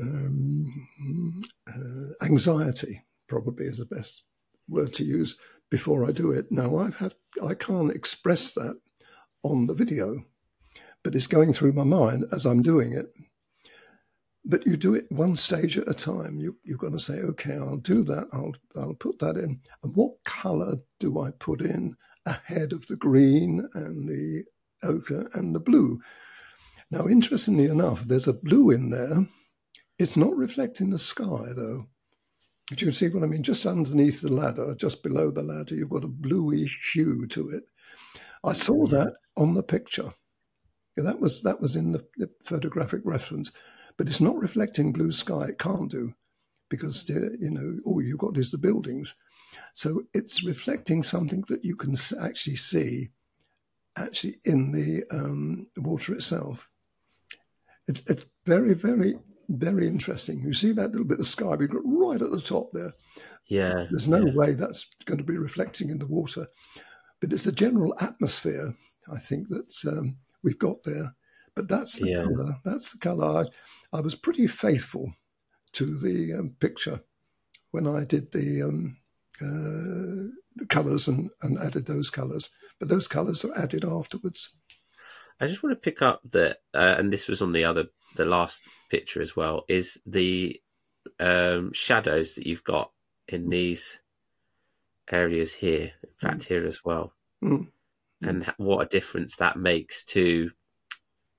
um, 0.02 1.44
uh, 1.68 2.26
anxiety. 2.26 3.04
Probably 3.28 3.66
is 3.66 3.80
the 3.80 3.86
best 3.86 4.24
word 4.68 4.94
to 4.94 5.04
use 5.04 5.36
before 5.70 6.06
I 6.08 6.12
do 6.12 6.32
it. 6.32 6.52
Now 6.52 6.78
I've 6.78 6.98
had 6.98 7.16
I 7.44 7.54
can't 7.54 7.92
express 7.92 8.54
that 8.54 8.80
on 9.44 9.68
the 9.68 9.74
video, 9.74 10.24
but 11.04 11.16
it's 11.16 11.28
going 11.28 11.54
through 11.54 11.74
my 11.74 11.84
mind 11.84 12.26
as 12.32 12.46
I'm 12.46 12.62
doing 12.62 12.94
it. 12.94 13.08
But 14.48 14.66
you 14.66 14.78
do 14.78 14.94
it 14.94 15.12
one 15.12 15.36
stage 15.36 15.78
at 15.78 15.90
a 15.90 15.94
time. 15.94 16.40
You, 16.40 16.56
you've 16.64 16.80
got 16.80 16.92
to 16.92 17.00
say, 17.00 17.16
okay, 17.16 17.56
I'll 17.56 17.78
do 17.78 18.04
that. 18.04 18.28
I'll 18.32 18.54
I'll 18.76 18.94
put 18.94 19.18
that 19.20 19.38
in. 19.38 19.60
And 19.84 19.96
what 19.96 20.24
colour 20.24 20.78
do 21.00 21.20
I 21.20 21.32
put 21.32 21.62
in 21.62 21.96
ahead 22.26 22.72
of 22.72 22.86
the 22.88 22.96
green 22.96 23.68
and 23.74 24.08
the 24.08 24.44
ochre 24.84 25.30
and 25.34 25.56
the 25.56 25.60
blue? 25.60 26.00
Now, 26.92 27.08
interestingly 27.08 27.66
enough, 27.66 28.04
there's 28.04 28.28
a 28.28 28.34
blue 28.34 28.70
in 28.70 28.92
there. 28.92 29.28
It's 29.98 30.16
not 30.16 30.36
reflecting 30.36 30.92
the 30.92 31.00
sky, 31.00 31.48
though. 31.56 31.88
Do 32.72 32.86
you 32.86 32.92
see 32.92 33.10
what 33.10 33.24
I 33.24 33.28
mean? 33.28 33.44
Just 33.44 33.66
underneath 33.66 34.22
the 34.22 34.32
ladder, 34.32 34.74
just 34.74 35.04
below 35.04 35.30
the 35.30 35.44
ladder, 35.44 35.76
you've 35.76 35.90
got 35.90 36.04
a 36.04 36.08
bluey 36.08 36.70
hue 36.94 37.28
to 37.28 37.50
it. 37.50 37.64
I 38.44 38.54
saw 38.54 38.88
that 38.88 39.14
on 39.38 39.54
the 39.54 39.62
picture. 39.62 40.12
Yeah, 40.98 41.04
that 41.04 41.20
was 41.20 41.42
that 41.44 41.62
was 41.62 41.76
in 41.76 41.92
the, 41.92 42.04
the, 42.18 42.30
photographic 42.44 43.02
reference, 43.04 43.52
but 43.98 44.08
it's 44.08 44.22
not 44.22 44.38
reflecting 44.38 44.94
blue 44.94 45.12
sky. 45.12 45.46
It 45.50 45.60
can't 45.60 45.92
do 45.92 46.14
because 46.70 47.08
you 47.10 47.52
know 47.52 47.78
all 47.86 48.02
you've 48.02 48.18
got 48.18 48.38
is 48.38 48.50
the 48.50 48.58
buildings. 48.58 49.14
So 49.74 50.04
it's 50.14 50.44
reflecting 50.44 51.04
something 51.04 51.44
that 51.50 51.64
you 51.64 51.76
can 51.76 51.96
actually 52.20 52.56
see, 52.56 53.10
actually 53.98 54.40
in 54.46 54.72
the 54.72 55.04
um, 55.12 55.68
water 55.78 56.16
itself. 56.16 56.68
It's, 57.88 58.02
it's 58.08 58.26
very 58.46 58.74
very 58.74 59.20
very 59.50 59.88
interesting. 59.88 60.40
You 60.42 60.54
see 60.54 60.72
that 60.74 60.92
little 60.92 61.08
bit 61.08 61.20
of 61.20 61.28
sky 61.28 61.56
we've 61.56 61.70
got 61.70 61.82
right 61.84 62.22
at 62.22 62.32
the 62.32 62.42
top 62.42 62.72
there. 62.74 62.92
Yeah. 63.48 63.86
There's 63.90 64.08
no 64.08 64.26
yeah. 64.26 64.34
way 64.34 64.54
that's 64.54 64.88
going 65.06 65.18
to 65.18 65.24
be 65.24 65.38
reflecting 65.38 65.90
in 65.90 66.00
the 66.00 66.08
water, 66.08 66.48
but 67.22 67.32
it's 67.32 67.44
the 67.44 67.52
general 67.52 67.94
atmosphere, 68.02 68.76
I 69.12 69.20
think, 69.20 69.48
that 69.50 69.74
um, 69.88 70.18
we've 70.44 70.60
got 70.60 70.84
there. 70.84 71.16
But 71.56 71.70
that's 71.70 72.00
the 72.00 72.10
yeah. 72.10 72.24
colour. 72.24 72.56
That's 72.66 72.92
the 72.92 72.98
colour. 72.98 73.46
I, 73.94 73.98
I, 73.98 74.02
was 74.02 74.16
pretty 74.16 74.46
faithful 74.46 75.14
to 75.74 75.98
the 75.98 76.34
um, 76.34 76.56
picture 76.60 77.00
when 77.72 77.88
I 77.88 78.04
did 78.04 78.32
the, 78.32 78.64
um, 78.64 78.98
uh, 79.42 80.36
the 80.56 80.66
colours 80.68 81.08
and, 81.08 81.30
and 81.44 81.58
added 81.60 81.86
those 81.86 82.10
colours. 82.10 82.50
But 82.80 82.90
those 82.90 83.08
colours 83.08 83.46
are 83.46 83.58
added 83.58 83.86
afterwards. 83.86 84.50
I 85.40 85.48
just 85.48 85.64
want 85.64 85.76
to 85.76 85.80
pick 85.80 86.02
up 86.02 86.22
that, 86.32 86.58
uh, 86.74 86.96
and 86.98 87.12
this 87.12 87.28
was 87.28 87.42
on 87.42 87.54
the 87.54 87.64
other, 87.64 87.86
the 88.16 88.26
last 88.26 88.64
picture 88.90 89.22
as 89.22 89.36
well, 89.36 89.66
is 89.68 90.00
the 90.06 90.62
um, 91.20 91.72
shadows 91.74 92.36
that 92.36 92.48
you've 92.48 92.64
got 92.64 92.92
in 93.28 93.50
these 93.50 94.00
areas 95.12 95.54
here. 95.54 95.92
In 96.04 96.30
fact, 96.30 96.42
mm. 96.42 96.48
here 96.48 96.66
as 96.66 96.84
well, 96.84 97.14
mm. 97.44 97.68
and 98.22 98.54
what 98.58 98.86
a 98.86 98.90
difference 98.90 99.36
that 99.38 99.58
makes 99.58 100.04
to 100.06 100.52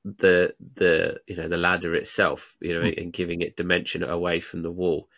the 0.05 0.55
the 0.75 1.21
you 1.27 1.37
know 1.37 1.49
the 1.49 1.57
ladder 1.57 1.95
itself. 1.95 2.57
You 2.61 2.75
know, 2.75 2.87
mm. 2.87 3.01
and 3.01 3.13
giving 3.13 3.41
it 3.41 3.57
dimension 3.57 4.03
away 4.03 4.41
from 4.41 4.63
the 4.63 4.71
wall. 4.71 5.09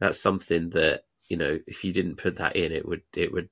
That's 0.00 0.20
something 0.20 0.70
that 0.70 1.04
you 1.28 1.36
know 1.36 1.58
if 1.66 1.84
you 1.84 1.92
didn't 1.92 2.16
put 2.16 2.36
that 2.36 2.56
in, 2.56 2.72
it 2.72 2.86
would 2.86 3.02
it 3.14 3.32
would 3.32 3.48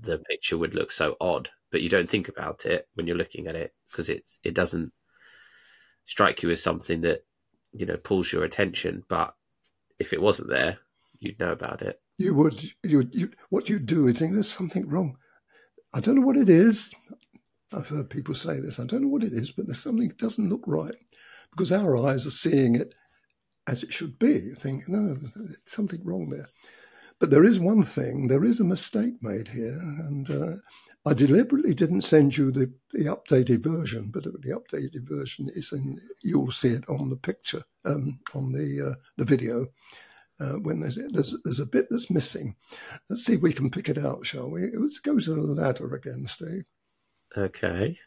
the 0.00 0.18
picture 0.18 0.56
would 0.56 0.74
look 0.74 0.90
so 0.90 1.16
odd. 1.20 1.50
But 1.70 1.82
you 1.82 1.90
don't 1.90 2.08
think 2.08 2.28
about 2.28 2.64
it 2.64 2.88
when 2.94 3.06
you're 3.06 3.16
looking 3.16 3.46
at 3.46 3.56
it 3.56 3.74
because 3.90 4.08
it 4.08 4.28
it 4.42 4.54
doesn't 4.54 4.92
strike 6.06 6.42
you 6.42 6.50
as 6.50 6.62
something 6.62 7.02
that 7.02 7.24
you 7.72 7.86
know 7.86 7.96
pulls 7.96 8.32
your 8.32 8.44
attention. 8.44 9.04
But 9.08 9.34
if 9.98 10.12
it 10.12 10.22
wasn't 10.22 10.50
there, 10.50 10.78
you'd 11.18 11.38
know 11.38 11.52
about 11.52 11.82
it. 11.82 12.00
You 12.18 12.34
would. 12.34 12.62
You, 12.82 13.08
you 13.12 13.30
what 13.50 13.68
you 13.68 13.78
do 13.78 14.06
is 14.08 14.18
think 14.18 14.34
there's 14.34 14.50
something 14.50 14.88
wrong. 14.88 15.16
I 15.92 16.00
don't 16.00 16.16
know 16.16 16.26
what 16.26 16.36
it 16.36 16.48
is. 16.48 16.92
I've 17.72 17.88
heard 17.88 18.10
people 18.10 18.34
say 18.34 18.60
this. 18.60 18.78
I 18.78 18.84
don't 18.84 19.02
know 19.02 19.08
what 19.08 19.24
it 19.24 19.32
is, 19.32 19.50
but 19.50 19.66
there's 19.66 19.80
something 19.80 20.08
that 20.08 20.18
doesn't 20.18 20.48
look 20.48 20.62
right 20.66 20.94
because 21.50 21.72
our 21.72 21.96
eyes 21.96 22.26
are 22.26 22.30
seeing 22.30 22.76
it 22.76 22.94
as 23.66 23.82
it 23.82 23.92
should 23.92 24.18
be. 24.18 24.32
You 24.32 24.54
think, 24.54 24.88
no, 24.88 25.18
there's 25.36 25.56
something 25.66 26.00
wrong 26.04 26.30
there. 26.30 26.48
But 27.20 27.30
there 27.30 27.44
is 27.44 27.58
one 27.58 27.82
thing, 27.82 28.28
there 28.28 28.44
is 28.44 28.60
a 28.60 28.64
mistake 28.64 29.14
made 29.22 29.48
here. 29.48 29.78
And 29.78 30.30
uh, 30.30 30.56
I 31.08 31.14
deliberately 31.14 31.72
didn't 31.74 32.02
send 32.02 32.36
you 32.36 32.50
the, 32.50 32.70
the 32.92 33.04
updated 33.04 33.60
version, 33.60 34.10
but 34.12 34.24
the 34.24 34.30
updated 34.50 35.08
version 35.08 35.50
is 35.54 35.72
in. 35.72 36.00
You'll 36.22 36.50
see 36.50 36.68
it 36.70 36.88
on 36.88 37.08
the 37.08 37.16
picture, 37.16 37.62
um, 37.84 38.18
on 38.34 38.52
the 38.52 38.90
uh, 38.90 38.94
the 39.16 39.24
video. 39.24 39.66
Uh, 40.40 40.52
when 40.52 40.80
there's, 40.80 40.98
there's 41.10 41.34
there's 41.44 41.60
a 41.60 41.66
bit 41.66 41.88
that's 41.90 42.10
missing. 42.10 42.54
Let's 43.08 43.24
see 43.24 43.34
if 43.34 43.40
we 43.40 43.52
can 43.52 43.70
pick 43.70 43.88
it 43.88 43.98
out, 43.98 44.24
shall 44.26 44.50
we? 44.50 44.70
Let's 44.70 45.00
go 45.00 45.18
to 45.18 45.34
the 45.34 45.40
ladder 45.40 45.94
again, 45.94 46.26
Steve. 46.26 46.64
Okay. 47.36 47.98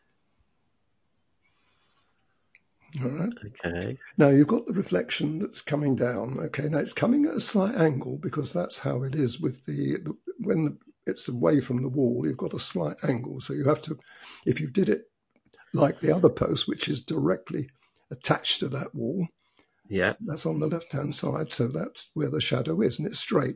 All 3.02 3.10
right. 3.10 3.34
Okay. 3.46 3.98
Now 4.18 4.30
you've 4.30 4.48
got 4.48 4.66
the 4.66 4.74
reflection 4.74 5.40
that's 5.40 5.62
coming 5.62 5.96
down. 5.96 6.40
Okay. 6.40 6.70
Now 6.70 6.80
it's 6.80 6.94
coming 6.94 7.26
at 7.26 7.36
a 7.36 7.42
slight 7.42 7.76
angle 7.76 8.18
because 8.18 8.52
that's 8.54 8.78
how 8.78 9.04
it 9.04 9.16
is 9.16 9.40
with 9.40 9.66
the, 9.66 9.98
the 9.98 10.16
when 10.40 10.66
the, 10.66 10.78
it's 11.06 11.28
away 11.28 11.60
from 11.60 11.82
the 11.82 11.90
wall, 11.90 12.24
you've 12.26 12.38
got 12.38 12.54
a 12.54 12.60
slight 12.60 12.98
angle. 13.04 13.40
So 13.40 13.54
you 13.54 13.66
have 13.66 13.82
to, 13.84 13.98
if 14.46 14.60
you 14.60 14.68
did 14.68 14.90
it 14.90 15.04
like 15.74 16.00
the 16.00 16.16
other 16.16 16.30
post, 16.30 16.68
which 16.68 16.88
is 16.88 17.02
directly 17.02 17.70
attached 18.12 18.60
to 18.60 18.70
that 18.70 18.94
wall, 18.94 19.28
yeah, 19.88 20.14
that's 20.22 20.46
on 20.46 20.60
the 20.60 20.68
left 20.68 20.94
hand 20.94 21.16
side. 21.16 21.52
So 21.52 21.68
that's 21.68 22.10
where 22.14 22.30
the 22.30 22.40
shadow 22.40 22.82
is, 22.82 22.98
and 22.98 23.08
it's 23.08 23.20
straight. 23.20 23.56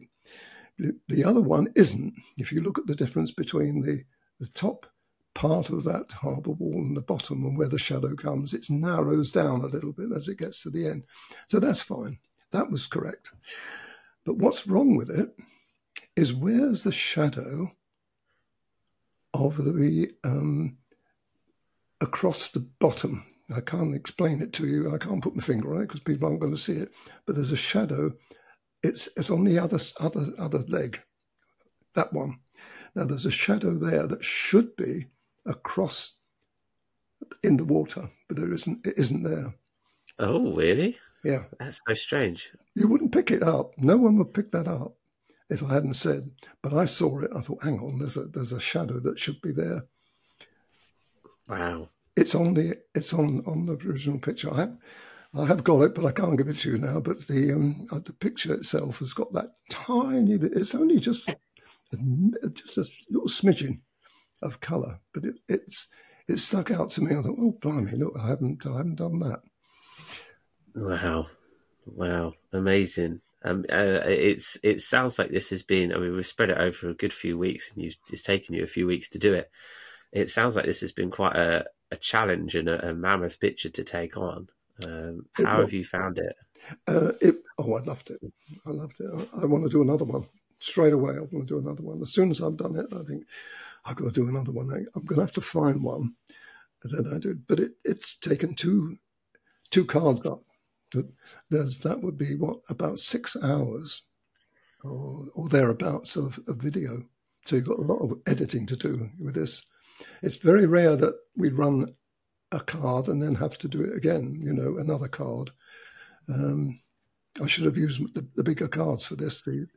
The 0.78 1.24
other 1.24 1.40
one 1.42 1.70
isn't. 1.76 2.14
If 2.38 2.52
you 2.52 2.62
look 2.62 2.78
at 2.78 2.88
the 2.88 2.96
difference 2.96 3.32
between 3.32 3.82
the, 3.82 4.04
the 4.42 4.48
top 4.48 4.86
part 5.34 5.70
of 5.70 5.86
that 5.86 6.12
harbour 6.12 6.52
wall 6.52 6.74
and 6.74 6.98
the 6.98 7.02
bottom 7.02 7.46
and 7.46 7.58
where 7.58 7.70
the 7.70 7.78
shadow 7.78 8.16
comes, 8.16 8.54
it 8.54 8.70
narrows 8.70 9.32
down 9.32 9.62
a 9.62 9.68
little 9.68 9.94
bit 9.94 10.10
as 10.16 10.28
it 10.28 10.38
gets 10.38 10.64
to 10.64 10.70
the 10.70 10.88
end. 10.88 11.04
So 11.48 11.60
that's 11.60 11.82
fine. 11.82 12.18
That 12.52 12.70
was 12.70 12.88
correct. 12.88 13.32
But 14.26 14.38
what's 14.38 14.68
wrong 14.68 14.98
with 14.98 15.10
it 15.10 15.30
is 16.16 16.34
where's 16.34 16.84
the 16.84 16.92
shadow 16.92 17.72
of 19.34 19.58
the 19.58 20.12
um, 20.24 20.78
across 22.02 22.50
the 22.50 22.60
bottom. 22.60 23.26
I 23.56 23.62
can't 23.62 23.96
explain 23.96 24.42
it 24.42 24.54
to 24.54 24.68
you. 24.68 24.94
I 24.94 24.98
can't 24.98 25.22
put 25.22 25.36
my 25.36 25.42
finger 25.42 25.76
on 25.76 25.82
it 25.82 25.88
because 25.88 26.00
people 26.00 26.28
aren't 26.28 26.40
going 26.40 26.54
to 26.54 26.60
see 26.60 26.74
it. 26.78 26.92
But 27.26 27.36
there's 27.36 27.52
a 27.52 27.58
shadow. 27.58 28.14
It's 28.82 29.10
it's 29.18 29.30
on 29.30 29.44
the 29.44 29.60
other 29.60 29.80
other 30.00 30.28
other 30.38 30.60
leg. 30.68 31.02
That 31.94 32.14
one. 32.14 32.40
Now 32.96 33.04
there's 33.06 33.26
a 33.26 33.32
shadow 33.32 33.78
there 33.78 34.08
that 34.08 34.24
should 34.24 34.76
be 34.76 35.08
across 35.46 36.14
in 37.44 37.58
the 37.58 37.66
water, 37.66 38.10
but 38.28 38.38
there 38.38 38.54
isn't. 38.54 38.86
It 38.88 38.98
isn't 38.98 39.24
there. 39.24 39.54
Oh, 40.18 40.54
really? 40.54 40.98
Yeah. 41.24 41.44
That's 41.60 41.80
so 41.88 41.94
strange. 41.94 42.52
You 42.74 42.88
wouldn't 42.88 43.12
pick 43.12 43.32
it 43.32 43.44
up. 43.44 43.78
No 43.78 43.98
one 43.98 44.18
would 44.18 44.34
pick 44.34 44.52
that 44.52 44.68
up 44.68 44.96
if 45.50 45.64
I 45.64 45.74
hadn't 45.74 45.94
said. 45.94 46.30
But 46.62 46.74
I 46.74 46.86
saw 46.86 47.20
it. 47.20 47.32
I 47.36 47.42
thought, 47.42 47.64
hang 47.64 47.80
on, 47.80 48.00
there's 48.00 48.18
a 48.18 48.26
there's 48.26 48.52
a 48.52 48.60
shadow 48.60 49.00
that 49.00 49.20
should 49.20 49.42
be 49.42 49.52
there. 49.52 49.86
Wow. 51.50 51.90
It's 52.16 52.36
on 52.36 52.54
the 52.54 52.78
it's 52.94 53.14
on 53.14 53.44
on 53.46 53.66
the 53.66 53.74
original 53.88 54.20
picture. 54.20 54.52
I 54.54 54.58
have, 54.58 54.78
I 55.34 55.46
have 55.46 55.64
got 55.64 55.82
it, 55.82 55.96
but 55.96 56.06
I 56.06 56.12
can't 56.12 56.38
give 56.38 56.48
it 56.48 56.58
to 56.60 56.72
you 56.72 56.78
now. 56.78 57.00
But 57.00 57.28
the 57.28 57.52
um, 57.54 57.88
uh, 57.92 58.00
the 58.00 58.14
picture 58.14 58.54
itself 58.54 59.00
has 59.00 59.14
got 59.14 59.34
that 59.34 59.50
tiny 59.70 60.38
bit. 60.38 60.54
It's 60.54 60.76
only 60.76 61.00
just 61.00 61.28
a, 61.30 62.50
just 62.50 62.78
a 62.78 62.86
little 63.10 63.28
smidgen 63.28 63.82
of 64.42 64.60
colour, 64.62 65.00
but 65.14 65.26
it, 65.26 65.36
it's 65.48 65.88
it 66.28 66.38
stuck 66.38 66.72
out 66.72 66.90
to 66.92 67.02
me. 67.02 67.16
I 67.16 67.22
thought, 67.22 67.38
oh 67.40 67.52
blimey, 67.62 67.92
look, 67.98 68.16
I 68.20 68.28
haven't 68.28 68.66
I 68.66 68.78
haven't 68.78 68.96
done 68.96 69.20
that. 69.20 69.42
Wow, 70.74 71.28
wow, 71.86 72.34
amazing. 72.54 73.22
Um, 73.46 73.64
uh, 73.72 74.02
it's 74.06 74.58
it 74.64 74.82
sounds 74.82 75.20
like 75.20 75.30
this 75.30 75.52
has 75.52 75.62
been. 75.62 75.94
I 75.94 76.00
mean, 76.00 76.16
we've 76.16 76.26
spread 76.26 76.50
it 76.50 76.58
over 76.58 76.90
a 76.90 76.96
good 76.96 77.14
few 77.14 77.38
weeks, 77.38 77.72
and 77.72 77.96
it's 78.12 78.24
taken 78.24 78.56
you 78.56 78.64
a 78.64 78.68
few 78.68 78.88
weeks 78.88 79.10
to 79.10 79.20
do 79.20 79.34
it. 79.34 79.52
It 80.12 80.30
sounds 80.30 80.56
like 80.56 80.66
this 80.66 80.82
has 80.82 80.92
been 80.92 81.12
quite 81.12 81.36
a, 81.36 81.66
a 81.92 81.96
challenge 81.96 82.56
and 82.56 82.68
a, 82.68 82.90
a 82.90 82.94
mammoth 82.94 83.40
picture 83.40 83.70
to 83.70 83.84
take 83.84 84.18
on. 84.18 84.48
Um, 84.84 85.26
how 85.34 85.62
have 85.62 85.74
you 85.74 85.86
found 85.86 86.18
it? 86.18 86.36
Uh, 86.88 87.12
it? 87.22 87.36
Oh, 87.58 87.76
I 87.76 87.82
loved 87.84 88.10
it. 88.10 88.20
I 88.66 88.72
loved 88.72 89.00
it. 89.00 89.10
I, 89.14 89.44
I, 89.44 89.46
want 89.46 89.64
to 89.64 89.70
do 89.70 89.82
another 89.82 90.06
one 90.06 90.26
straight 90.60 90.94
away. 90.94 91.14
I 91.14 91.20
want 91.20 91.48
to 91.48 91.54
do 91.54 91.60
another 91.60 91.84
one 91.84 92.02
as 92.02 92.12
soon 92.12 92.32
as 92.32 92.42
I've 92.42 92.58
done 92.58 92.76
it. 92.76 92.88
I 92.92 93.04
think 93.04 93.26
I've 93.86 93.96
got 93.96 94.06
to 94.06 94.12
do 94.12 94.28
another 94.28 94.52
one. 94.52 94.72
I, 94.72 94.78
am 94.98 95.06
going 95.06 95.18
to 95.18 95.26
have 95.26 95.32
to 95.34 95.42
find 95.42 95.84
one 95.84 96.16
that 96.84 97.08
I 97.14 97.20
did, 97.20 97.48
but 97.48 97.60
it, 97.60 97.74
it's 97.84 98.16
taken 98.16 98.56
two 98.56 98.98
two 99.70 99.86
cards 99.86 100.26
up. 100.26 100.44
There's 101.50 101.78
that 101.80 102.02
would 102.02 102.18
be 102.18 102.36
what 102.36 102.60
about 102.70 103.00
six 103.00 103.36
hours 103.42 104.04
or, 104.84 105.26
or 105.34 105.50
thereabouts 105.50 106.16
of, 106.16 106.40
video. 106.48 107.04
So 107.46 107.56
you've 107.56 107.66
got 107.66 107.80
a 107.80 107.82
lot 107.82 108.00
of 108.00 108.20
editing 108.26 108.66
to 108.68 108.76
do 108.76 109.10
with 109.20 109.36
this. 109.36 109.66
It's 110.22 110.38
very 110.38 110.66
rare 110.66 110.96
that 110.96 111.16
we 111.36 111.50
run 111.50 111.94
a 112.52 112.60
card 112.60 113.08
and 113.08 113.22
then 113.22 113.36
have 113.36 113.58
to 113.60 113.68
do 113.68 113.82
it 113.84 113.96
again, 113.96 114.36
you 114.40 114.54
know, 114.54 114.78
another 114.78 115.08
card. 115.08 115.52
Um, 116.28 116.80
I 117.42 117.46
should 117.46 117.66
have 117.66 117.78
used 117.78 118.02
the, 118.14 118.26
the, 118.36 118.44
bigger 118.44 118.68
cards 118.68 119.06
for 119.06 119.16
this, 119.16 119.42
the 119.42 119.68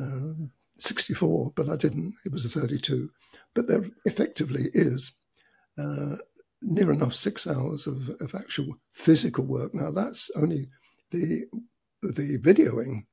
uh, 0.00 0.46
64, 0.78 1.52
but 1.54 1.68
I 1.68 1.76
didn't. 1.76 2.14
It 2.24 2.32
was 2.32 2.44
a 2.44 2.48
32. 2.48 3.10
But 3.54 3.68
there 3.68 3.84
effectively 4.04 4.68
is 4.72 5.12
uh, 5.78 6.16
near 6.62 6.92
enough 6.92 7.14
six 7.14 7.46
hours 7.46 7.86
of, 7.86 8.10
of 8.20 8.34
actual 8.34 8.66
physical 8.92 9.44
work. 9.44 9.74
Now, 9.74 9.90
that's 9.90 10.30
only 10.36 10.68
the 11.10 11.44
the 12.02 12.38
videoing. 12.38 13.04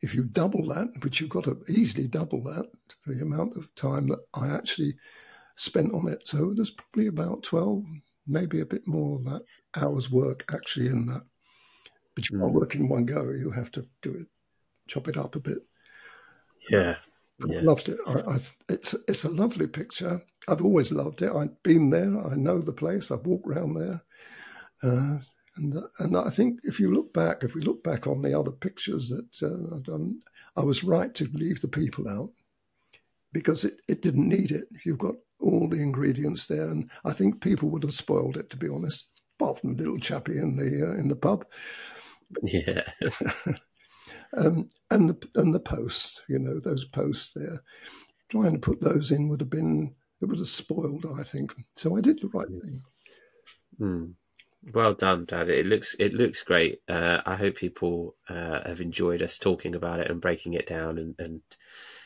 If 0.00 0.14
you 0.14 0.24
double 0.24 0.68
that, 0.68 0.88
which 1.02 1.20
you've 1.20 1.30
got 1.30 1.44
to 1.44 1.62
easily 1.68 2.06
double 2.06 2.42
that, 2.44 2.66
the 3.06 3.22
amount 3.22 3.56
of 3.56 3.74
time 3.74 4.06
that 4.08 4.20
I 4.34 4.48
actually 4.48 4.94
spent 5.56 5.94
on 5.94 6.08
it. 6.08 6.26
So 6.26 6.52
there's 6.54 6.72
probably 6.72 7.06
about 7.06 7.42
12, 7.42 7.84
maybe 8.26 8.60
a 8.60 8.66
bit 8.66 8.86
more 8.86 9.16
of 9.16 9.24
that 9.24 9.42
hours 9.76 10.10
work 10.10 10.44
actually 10.52 10.88
in 10.88 11.06
that. 11.06 11.22
But 12.14 12.28
you 12.28 12.38
can't 12.38 12.52
mm. 12.52 12.54
work 12.54 12.74
in 12.74 12.88
one 12.88 13.06
go. 13.06 13.30
You 13.30 13.50
have 13.50 13.70
to 13.72 13.86
do 14.02 14.14
it, 14.14 14.26
chop 14.88 15.08
it 15.08 15.16
up 15.16 15.36
a 15.36 15.40
bit. 15.40 15.58
Yeah. 16.70 16.96
yeah. 17.46 17.58
I 17.58 17.62
loved 17.62 17.88
it. 17.88 17.98
I, 18.06 18.38
it's 18.68 18.94
it's 19.08 19.24
a 19.24 19.30
lovely 19.30 19.66
picture. 19.66 20.20
I've 20.48 20.62
always 20.62 20.92
loved 20.92 21.22
it. 21.22 21.32
I've 21.32 21.62
been 21.62 21.90
there. 21.90 22.18
I 22.26 22.34
know 22.34 22.60
the 22.60 22.72
place. 22.72 23.10
I've 23.10 23.26
walked 23.26 23.48
around 23.48 23.74
there, 23.74 24.02
uh, 24.82 25.18
and 25.56 25.74
and 25.98 26.16
I 26.16 26.30
think 26.30 26.60
if 26.64 26.78
you 26.78 26.92
look 26.92 27.12
back, 27.12 27.42
if 27.42 27.54
we 27.54 27.62
look 27.62 27.82
back 27.82 28.06
on 28.06 28.22
the 28.22 28.38
other 28.38 28.50
pictures 28.50 29.08
that 29.08 29.42
uh, 29.42 29.74
I've 29.74 29.84
done, 29.84 30.20
I 30.56 30.62
was 30.62 30.84
right 30.84 31.14
to 31.14 31.28
leave 31.32 31.60
the 31.60 31.68
people 31.68 32.08
out 32.08 32.30
because 33.32 33.64
it, 33.64 33.80
it 33.88 34.02
didn't 34.02 34.28
need 34.28 34.50
it. 34.50 34.68
You've 34.84 34.98
got 34.98 35.16
all 35.40 35.68
the 35.68 35.82
ingredients 35.82 36.46
there, 36.46 36.70
and 36.70 36.90
I 37.04 37.12
think 37.12 37.42
people 37.42 37.68
would 37.70 37.82
have 37.82 37.94
spoiled 37.94 38.36
it, 38.36 38.50
to 38.50 38.56
be 38.56 38.68
honest. 38.68 39.08
Apart 39.38 39.60
from 39.60 39.76
the 39.76 39.82
little 39.82 39.98
chappie 39.98 40.38
in 40.38 40.56
the 40.56 40.88
uh, 40.88 40.98
in 40.98 41.08
the 41.08 41.16
pub. 41.16 41.44
Yeah. 42.42 42.82
um, 44.36 44.66
and 44.90 45.10
the 45.10 45.28
and 45.36 45.54
the 45.54 45.60
posts, 45.60 46.20
you 46.28 46.38
know, 46.38 46.58
those 46.58 46.84
posts 46.84 47.32
there, 47.34 47.62
trying 48.28 48.54
to 48.54 48.58
put 48.58 48.80
those 48.80 49.12
in 49.12 49.28
would 49.28 49.40
have 49.40 49.50
been 49.50 49.94
it 50.24 50.28
would 50.28 50.38
have 50.38 50.48
spoiled, 50.48 51.06
I 51.18 51.22
think. 51.22 51.54
So 51.76 51.96
I 51.96 52.00
did 52.00 52.20
the 52.20 52.28
right 52.28 52.48
thing. 52.48 52.82
Mm. 53.78 54.14
Well 54.72 54.94
done, 54.94 55.26
Dad. 55.26 55.50
It 55.50 55.66
looks 55.66 55.94
it 55.98 56.14
looks 56.14 56.42
great. 56.42 56.80
Uh, 56.88 57.20
I 57.26 57.36
hope 57.36 57.56
people 57.56 58.16
uh, 58.28 58.66
have 58.66 58.80
enjoyed 58.80 59.20
us 59.22 59.38
talking 59.38 59.74
about 59.74 60.00
it 60.00 60.10
and 60.10 60.22
breaking 60.22 60.54
it 60.54 60.66
down 60.66 60.96
and, 60.96 61.14
and 61.18 61.42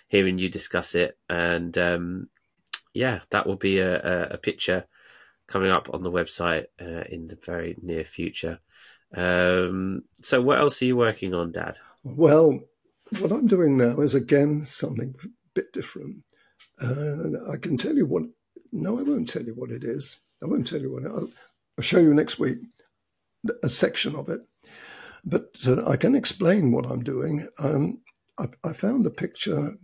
hearing 0.09 0.39
you 0.39 0.49
discuss 0.49 0.97
it. 0.97 1.17
And 1.31 1.79
um, 1.79 2.29
yeah, 2.93 3.21
that 3.31 3.47
will 3.47 3.57
be 3.57 3.79
a, 3.79 4.31
a, 4.31 4.39
picture 4.39 4.87
coming 5.47 5.71
up 5.71 5.89
on 5.95 6.03
the 6.03 6.11
website 6.11 6.65
uh, 6.81 7.05
in 7.09 7.29
the 7.29 7.37
very 7.37 7.77
near 7.81 8.05
future. 8.05 8.59
Um, 9.15 10.03
so, 10.21 10.43
what 10.43 10.59
else 10.59 10.83
are 10.83 10.87
you 10.87 10.97
working 10.97 11.35
on, 11.35 11.53
Dad? 11.53 11.79
Well, 12.03 12.59
what 13.21 13.31
I'm 13.31 13.47
doing 13.47 13.77
now 13.77 14.01
is 14.01 14.15
again 14.15 14.67
something 14.67 15.15
a 15.23 15.29
bit 15.55 15.73
different. 15.73 16.25
Uh, 16.81 17.51
I 17.51 17.57
can 17.57 17.77
tell 17.77 17.97
you 17.97 18.07
what. 18.07 18.25
No, 18.73 18.99
I 18.99 19.03
won't 19.03 19.29
tell 19.29 19.43
you 19.43 19.55
what 19.55 19.71
it 19.71 19.85
is. 19.85 20.19
I 20.43 20.47
won't 20.47 20.67
tell 20.67 20.81
you 20.81 20.93
what. 20.93 21.07
I'll, 21.07 21.31
I'll 21.79 21.83
show 21.83 21.99
you 21.99 22.13
next 22.15 22.39
week 22.39 22.59
a 23.63 23.69
section 23.69 24.15
of 24.15 24.29
it. 24.29 24.41
But 25.25 25.57
uh, 25.67 25.87
I 25.87 25.97
can 25.97 26.15
explain 26.15 26.73
what 26.73 26.87
I'm 26.87 27.03
doing. 27.03 27.49
Um, 27.59 27.99
I, 28.39 28.47
I, 28.65 28.73
found 28.73 29.07
a 29.07 29.11
picture 29.11 29.75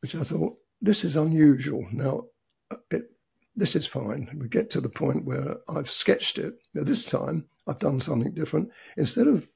which 0.00 0.14
I 0.14 0.22
thought 0.22 0.56
this 0.80 1.04
is 1.04 1.16
unusual. 1.16 1.86
Now, 1.92 2.24
uh, 2.70 2.76
it, 2.90 3.10
this 3.54 3.76
is 3.76 3.86
fine. 3.86 4.28
We 4.40 4.48
get 4.48 4.70
to 4.70 4.80
the 4.80 4.88
point 4.88 5.24
where 5.24 5.56
I've 5.68 5.90
sketched 5.90 6.38
it. 6.38 6.60
Now, 6.74 6.84
this 6.84 7.04
time 7.04 7.46
I've 7.66 7.78
done 7.78 8.00
something 8.00 8.32
different. 8.32 8.70
Instead 8.96 9.28
of 9.28 9.46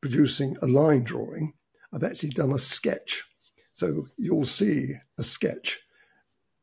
producing 0.00 0.56
a 0.62 0.66
line 0.66 1.04
drawing, 1.04 1.52
I've 1.92 2.04
actually 2.04 2.30
done 2.30 2.52
a 2.52 2.58
sketch. 2.58 3.24
So 3.76 4.06
you'll 4.16 4.46
see 4.46 4.94
a 5.18 5.22
sketch, 5.22 5.80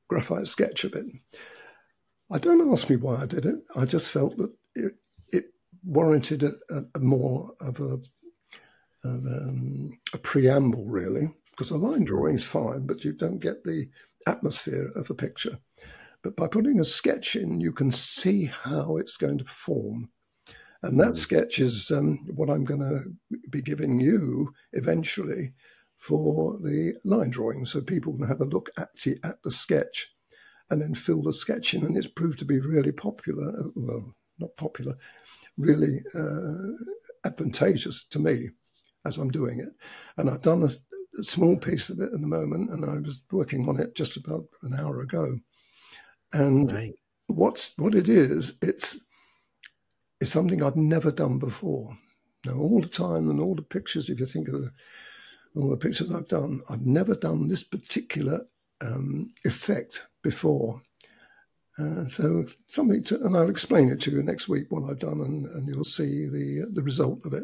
graphite 0.07 0.47
sketch 0.47 0.83
of 0.83 0.95
it. 0.95 1.05
I 2.31 2.39
don't 2.39 2.71
ask 2.71 2.89
me 2.89 2.95
why 2.95 3.21
I 3.21 3.27
did 3.27 3.45
it. 3.45 3.57
I 3.75 3.85
just 3.85 4.09
felt 4.09 4.35
that 4.37 4.51
it, 4.73 4.93
it 5.31 5.45
warranted 5.83 6.41
a, 6.41 6.51
a, 6.95 6.99
more 6.99 7.51
of 7.61 7.79
a, 7.79 7.83
of, 7.93 8.03
um, 9.03 9.99
a 10.11 10.17
preamble, 10.17 10.85
really 10.85 11.27
because 11.51 11.69
a 11.69 11.77
line 11.77 12.03
drawing 12.03 12.33
is 12.33 12.43
fine, 12.43 12.87
but 12.87 13.05
you 13.05 13.13
don't 13.13 13.37
get 13.37 13.63
the 13.63 13.87
atmosphere 14.25 14.91
of 14.95 15.07
a 15.11 15.13
picture. 15.13 15.59
But 16.23 16.35
by 16.35 16.47
putting 16.47 16.79
a 16.79 16.83
sketch 16.83 17.35
in, 17.35 17.61
you 17.61 17.73
can 17.73 17.91
see 17.91 18.45
how 18.45 18.97
it's 18.97 19.17
going 19.17 19.37
to 19.37 19.43
perform. 19.43 20.09
And 20.81 20.99
that 20.99 21.13
mm. 21.13 21.17
sketch 21.17 21.59
is 21.59 21.91
um, 21.91 22.25
what 22.33 22.49
I'm 22.49 22.65
going 22.65 22.79
to 22.79 23.39
be 23.51 23.61
giving 23.61 23.99
you 23.99 24.51
eventually 24.71 25.53
for 26.03 26.57
the 26.61 26.93
line 27.05 27.29
drawing. 27.29 27.63
So 27.63 27.79
people 27.79 28.13
can 28.13 28.27
have 28.27 28.41
a 28.41 28.45
look 28.45 28.69
actually 28.77 29.19
at 29.23 29.41
the 29.43 29.51
sketch 29.51 30.09
and 30.69 30.81
then 30.81 30.93
fill 30.93 31.21
the 31.21 31.31
sketch 31.31 31.73
in. 31.73 31.85
And 31.85 31.95
it's 31.95 32.07
proved 32.07 32.39
to 32.39 32.45
be 32.45 32.59
really 32.59 32.91
popular. 32.91 33.53
Well, 33.75 34.13
not 34.37 34.55
popular, 34.57 34.97
really 35.57 36.01
uh, 36.13 36.73
advantageous 37.23 38.03
to 38.05 38.19
me 38.19 38.49
as 39.05 39.17
I'm 39.17 39.29
doing 39.31 39.59
it. 39.59 39.69
And 40.17 40.29
I've 40.29 40.41
done 40.41 40.63
a, 40.63 40.69
a 41.19 41.23
small 41.23 41.55
piece 41.55 41.89
of 41.89 41.99
it 42.01 42.11
at 42.13 42.19
the 42.19 42.27
moment, 42.27 42.71
and 42.71 42.83
I 42.83 42.97
was 42.97 43.21
working 43.31 43.69
on 43.69 43.79
it 43.79 43.95
just 43.95 44.17
about 44.17 44.45
an 44.63 44.73
hour 44.73 45.01
ago. 45.01 45.37
And 46.33 46.69
right. 46.71 46.93
what's 47.27 47.73
what 47.77 47.95
it 47.95 48.09
is, 48.09 48.57
it's 48.61 48.99
it's 50.19 50.31
something 50.31 50.63
I've 50.63 50.75
never 50.75 51.11
done 51.11 51.39
before. 51.39 51.97
Now, 52.45 52.55
all 52.55 52.81
the 52.81 52.89
time 52.89 53.29
and 53.29 53.39
all 53.39 53.55
the 53.55 53.61
pictures, 53.61 54.09
if 54.09 54.19
you 54.19 54.25
think 54.25 54.49
of 54.49 54.61
the, 54.61 54.71
all 55.55 55.69
the 55.69 55.77
pictures 55.77 56.11
I've 56.11 56.27
done, 56.27 56.61
I've 56.69 56.85
never 56.85 57.15
done 57.15 57.47
this 57.47 57.63
particular 57.63 58.45
um, 58.81 59.31
effect 59.45 60.05
before. 60.23 60.81
Uh, 61.79 62.05
so 62.05 62.45
something 62.67 63.03
to, 63.03 63.23
and 63.25 63.35
I'll 63.35 63.49
explain 63.49 63.89
it 63.89 63.99
to 64.01 64.11
you 64.11 64.21
next 64.21 64.47
week 64.47 64.67
what 64.69 64.89
I've 64.89 64.99
done, 64.99 65.21
and, 65.21 65.45
and 65.47 65.67
you'll 65.67 65.83
see 65.83 66.27
the 66.27 66.67
the 66.71 66.83
result 66.83 67.25
of 67.25 67.33
it. 67.33 67.43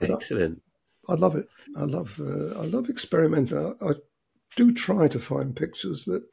Excellent. 0.00 0.62
I 1.08 1.14
love 1.14 1.36
it. 1.36 1.48
I 1.76 1.84
love 1.84 2.20
uh, 2.20 2.60
I 2.60 2.64
love 2.66 2.90
experimenting. 2.90 3.58
I, 3.58 3.90
I, 3.90 3.92
do 4.56 4.72
try 4.72 5.06
to 5.06 5.20
find 5.20 5.54
pictures 5.54 6.04
that 6.06 6.24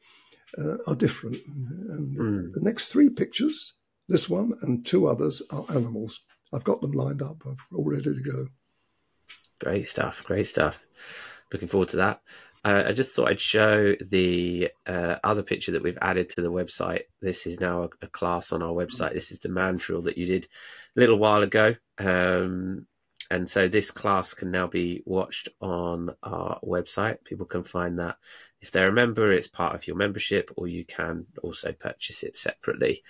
uh, 0.58 0.76
are 0.88 0.96
different. 0.96 1.36
And 1.46 2.18
mm. 2.18 2.52
the 2.52 2.60
next 2.60 2.88
three 2.88 3.08
pictures, 3.08 3.74
this 4.08 4.28
one 4.28 4.54
and 4.62 4.84
two 4.84 5.06
others, 5.06 5.40
are 5.50 5.64
animals. 5.68 6.20
I've 6.52 6.64
got 6.64 6.80
them 6.80 6.90
lined 6.90 7.22
up. 7.22 7.44
I'm 7.46 7.56
all 7.72 7.84
ready 7.84 8.02
to 8.02 8.20
go. 8.20 8.48
Great 9.60 9.86
stuff. 9.86 10.22
Great 10.24 10.46
stuff. 10.46 10.84
Looking 11.52 11.68
forward 11.68 11.88
to 11.90 11.96
that. 11.98 12.20
Uh, 12.64 12.84
I 12.86 12.92
just 12.92 13.14
thought 13.14 13.28
I'd 13.28 13.40
show 13.40 13.94
the 14.10 14.70
uh, 14.86 15.16
other 15.22 15.42
picture 15.42 15.72
that 15.72 15.82
we've 15.82 15.98
added 16.02 16.28
to 16.30 16.42
the 16.42 16.50
website. 16.50 17.02
This 17.22 17.46
is 17.46 17.60
now 17.60 17.84
a, 17.84 17.88
a, 18.02 18.08
class 18.08 18.52
on 18.52 18.62
our 18.62 18.72
website. 18.72 19.14
This 19.14 19.30
is 19.30 19.38
the 19.38 19.48
mandrill 19.48 20.02
that 20.02 20.18
you 20.18 20.26
did 20.26 20.48
a 20.96 21.00
little 21.00 21.18
while 21.18 21.42
ago. 21.42 21.76
Um, 21.98 22.86
and 23.30 23.48
so 23.48 23.68
this 23.68 23.90
class 23.90 24.34
can 24.34 24.50
now 24.50 24.66
be 24.66 25.02
watched 25.06 25.48
on 25.60 26.10
our 26.22 26.58
website. 26.60 27.22
People 27.24 27.46
can 27.46 27.62
find 27.62 27.98
that 27.98 28.16
if 28.60 28.70
they're 28.70 28.88
a 28.88 28.92
member, 28.92 29.32
it's 29.32 29.48
part 29.48 29.74
of 29.74 29.86
your 29.86 29.96
membership, 29.96 30.50
or 30.56 30.66
you 30.66 30.84
can 30.84 31.26
also 31.42 31.72
purchase 31.72 32.22
it 32.22 32.36
separately. 32.36 33.02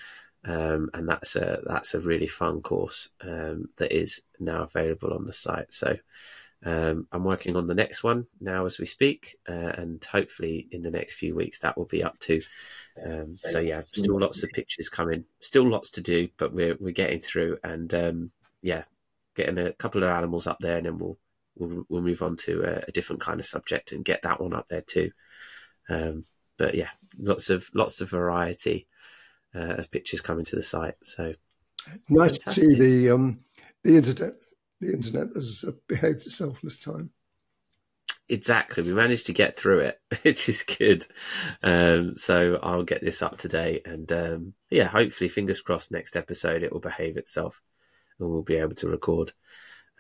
Um, 0.45 0.91
and 0.95 1.09
that's 1.09 1.37
a 1.37 1.61
that's 1.67 1.95
a 1.95 2.01
really 2.01 2.29
fun 2.29 2.63
course 2.63 3.09
um, 3.21 3.69
that 3.79 3.93
is 3.93 4.23
now 4.39 4.63
available 4.63 5.13
on 5.13 5.25
the 5.25 5.33
site. 5.33 5.73
So 5.73 5.97
um, 6.65 7.07
I'm 7.13 7.25
working 7.25 7.57
on 7.57 7.67
the 7.67 7.75
next 7.75 8.03
one 8.03 8.27
now 8.41 8.65
as 8.65 8.79
we 8.79 8.87
speak, 8.87 9.37
uh, 9.49 9.53
and 9.53 10.05
hopefully 10.05 10.69
in 10.71 10.83
the 10.83 10.91
next 10.91 11.15
few 11.15 11.35
weeks 11.35 11.59
that 11.61 11.77
will 11.77 11.87
be 11.87 12.03
up 12.03 12.19
too. 12.19 12.41
Um, 13.05 13.35
so 13.35 13.61
yeah, 13.61 13.83
still 13.87 14.19
lots 14.21 14.43
of 14.43 14.51
pictures 14.51 14.89
coming, 14.89 15.25
still 15.41 15.69
lots 15.69 15.91
to 15.93 16.01
do, 16.01 16.29
but 16.37 16.53
we're 16.53 16.77
we're 16.81 16.93
getting 16.93 17.21
through, 17.21 17.59
and 17.63 17.93
um, 17.95 18.31
yeah, 18.63 18.85
getting 19.37 19.59
a 19.59 19.73
couple 19.73 20.03
of 20.03 20.11
animals 20.11 20.47
up 20.47 20.59
there, 20.61 20.79
and 20.79 20.87
then 20.87 20.99
we'll 20.99 21.19
we'll, 21.57 21.85
we'll 21.89 22.03
move 22.03 22.23
on 22.23 22.37
to 22.37 22.63
a, 22.63 22.85
a, 22.89 22.93
different 22.93 23.21
kind 23.21 23.41
of 23.41 23.47
subject 23.47 23.93
and 23.93 24.05
get 24.05 24.23
that 24.23 24.41
one 24.41 24.55
up 24.55 24.69
there 24.69 24.83
too. 24.83 25.11
Um, 25.89 26.25
but 26.57 26.75
yeah, 26.75 26.91
lots 27.19 27.51
of 27.51 27.71
lots 27.73 28.01
of 28.01 28.11
variety 28.11 28.89
uh, 29.55 29.75
of 29.75 29.91
pictures 29.91 30.21
coming 30.21 30.45
to 30.47 30.57
the 30.57 30.63
site. 30.63 30.95
So 31.03 31.35
nice 32.09 32.39
fantastic. 32.39 32.65
to 32.65 32.71
see 32.71 32.79
the 32.79 33.11
um, 33.11 33.41
the 33.85 33.97
internet 33.97 34.35
the 34.81 34.93
internet 34.93 35.29
has 35.35 35.65
behaved 35.87 36.27
itself 36.27 36.61
this 36.63 36.79
time. 36.79 37.11
Exactly, 38.31 38.83
we 38.83 38.93
managed 38.93 39.27
to 39.27 39.33
get 39.33 39.59
through 39.59 39.81
it, 39.81 40.01
which 40.23 40.49
is 40.49 40.63
good. 40.63 41.07
Um, 41.63 42.15
so 42.15 42.59
I'll 42.63 42.83
get 42.83 43.01
this 43.03 43.23
up 43.23 43.39
today, 43.39 43.81
and 43.85 44.11
um, 44.13 44.55
yeah, 44.71 44.85
hopefully, 44.85 45.29
fingers 45.29 45.61
crossed, 45.61 45.91
next 45.91 46.17
episode 46.17 46.63
it 46.63 46.73
will 46.73 46.81
behave 46.81 47.17
itself, 47.17 47.63
and 48.19 48.29
we'll 48.29 48.43
be 48.43 48.57
able 48.57 48.75
to 48.77 48.89
record. 48.89 49.33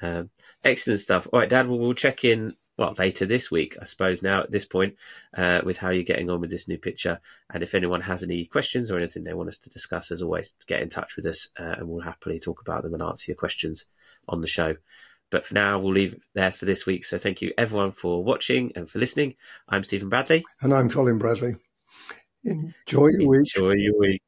Um, 0.01 0.31
excellent 0.63 1.01
stuff. 1.01 1.27
All 1.33 1.41
right, 1.41 1.49
Dad, 1.49 1.69
well, 1.69 1.79
we'll 1.79 1.95
check 1.95 2.25
in 2.25 2.55
well 2.79 2.95
later 2.97 3.27
this 3.27 3.51
week, 3.51 3.77
I 3.83 3.85
suppose. 3.85 4.23
Now 4.23 4.43
at 4.43 4.51
this 4.51 4.65
point, 4.65 4.95
uh, 5.37 5.61
with 5.65 5.77
how 5.77 5.91
you're 5.91 6.05
getting 6.05 6.31
on 6.31 6.41
with 6.41 6.51
this 6.51 6.69
new 6.69 6.79
picture, 6.79 7.21
and 7.53 7.63
if 7.63 7.75
anyone 7.75 8.01
has 8.03 8.23
any 8.23 8.47
questions 8.47 8.91
or 8.91 8.97
anything 8.97 9.25
they 9.25 9.35
want 9.35 9.49
us 9.49 9.59
to 9.59 9.71
discuss, 9.71 10.11
as 10.11 10.23
always, 10.23 10.55
get 10.67 10.81
in 10.81 10.89
touch 10.89 11.17
with 11.17 11.27
us, 11.27 11.49
uh, 11.59 11.75
and 11.79 11.89
we'll 11.89 12.01
happily 12.01 12.39
talk 12.39 12.61
about 12.61 12.85
them 12.85 12.95
and 12.95 13.03
answer 13.03 13.33
your 13.33 13.37
questions 13.37 13.85
on 14.29 14.41
the 14.41 14.47
show. 14.47 14.77
But 15.31 15.45
for 15.45 15.55
now, 15.55 15.79
we'll 15.79 15.93
leave 15.93 16.15
it 16.15 16.23
there 16.35 16.53
for 16.53 16.65
this 16.65 16.87
week. 16.87 17.05
So 17.05 17.19
thank 17.19 17.43
you 17.43 17.53
everyone 17.59 17.93
for 17.93 18.25
watching 18.25 18.73
and 18.77 18.89
for 18.89 18.99
listening. 18.99 19.35
I'm 19.69 19.85
Stephen 19.85 20.09
Bradley. 20.09 20.45
And 20.63 20.73
I'm 20.73 20.89
Colin 20.89 21.19
Bradley. 21.19 21.57
Enjoy 22.45 23.09
your 23.09 23.29
week. 23.29 23.51
Enjoy 23.55 23.73
your 23.73 23.99
week. 23.99 24.23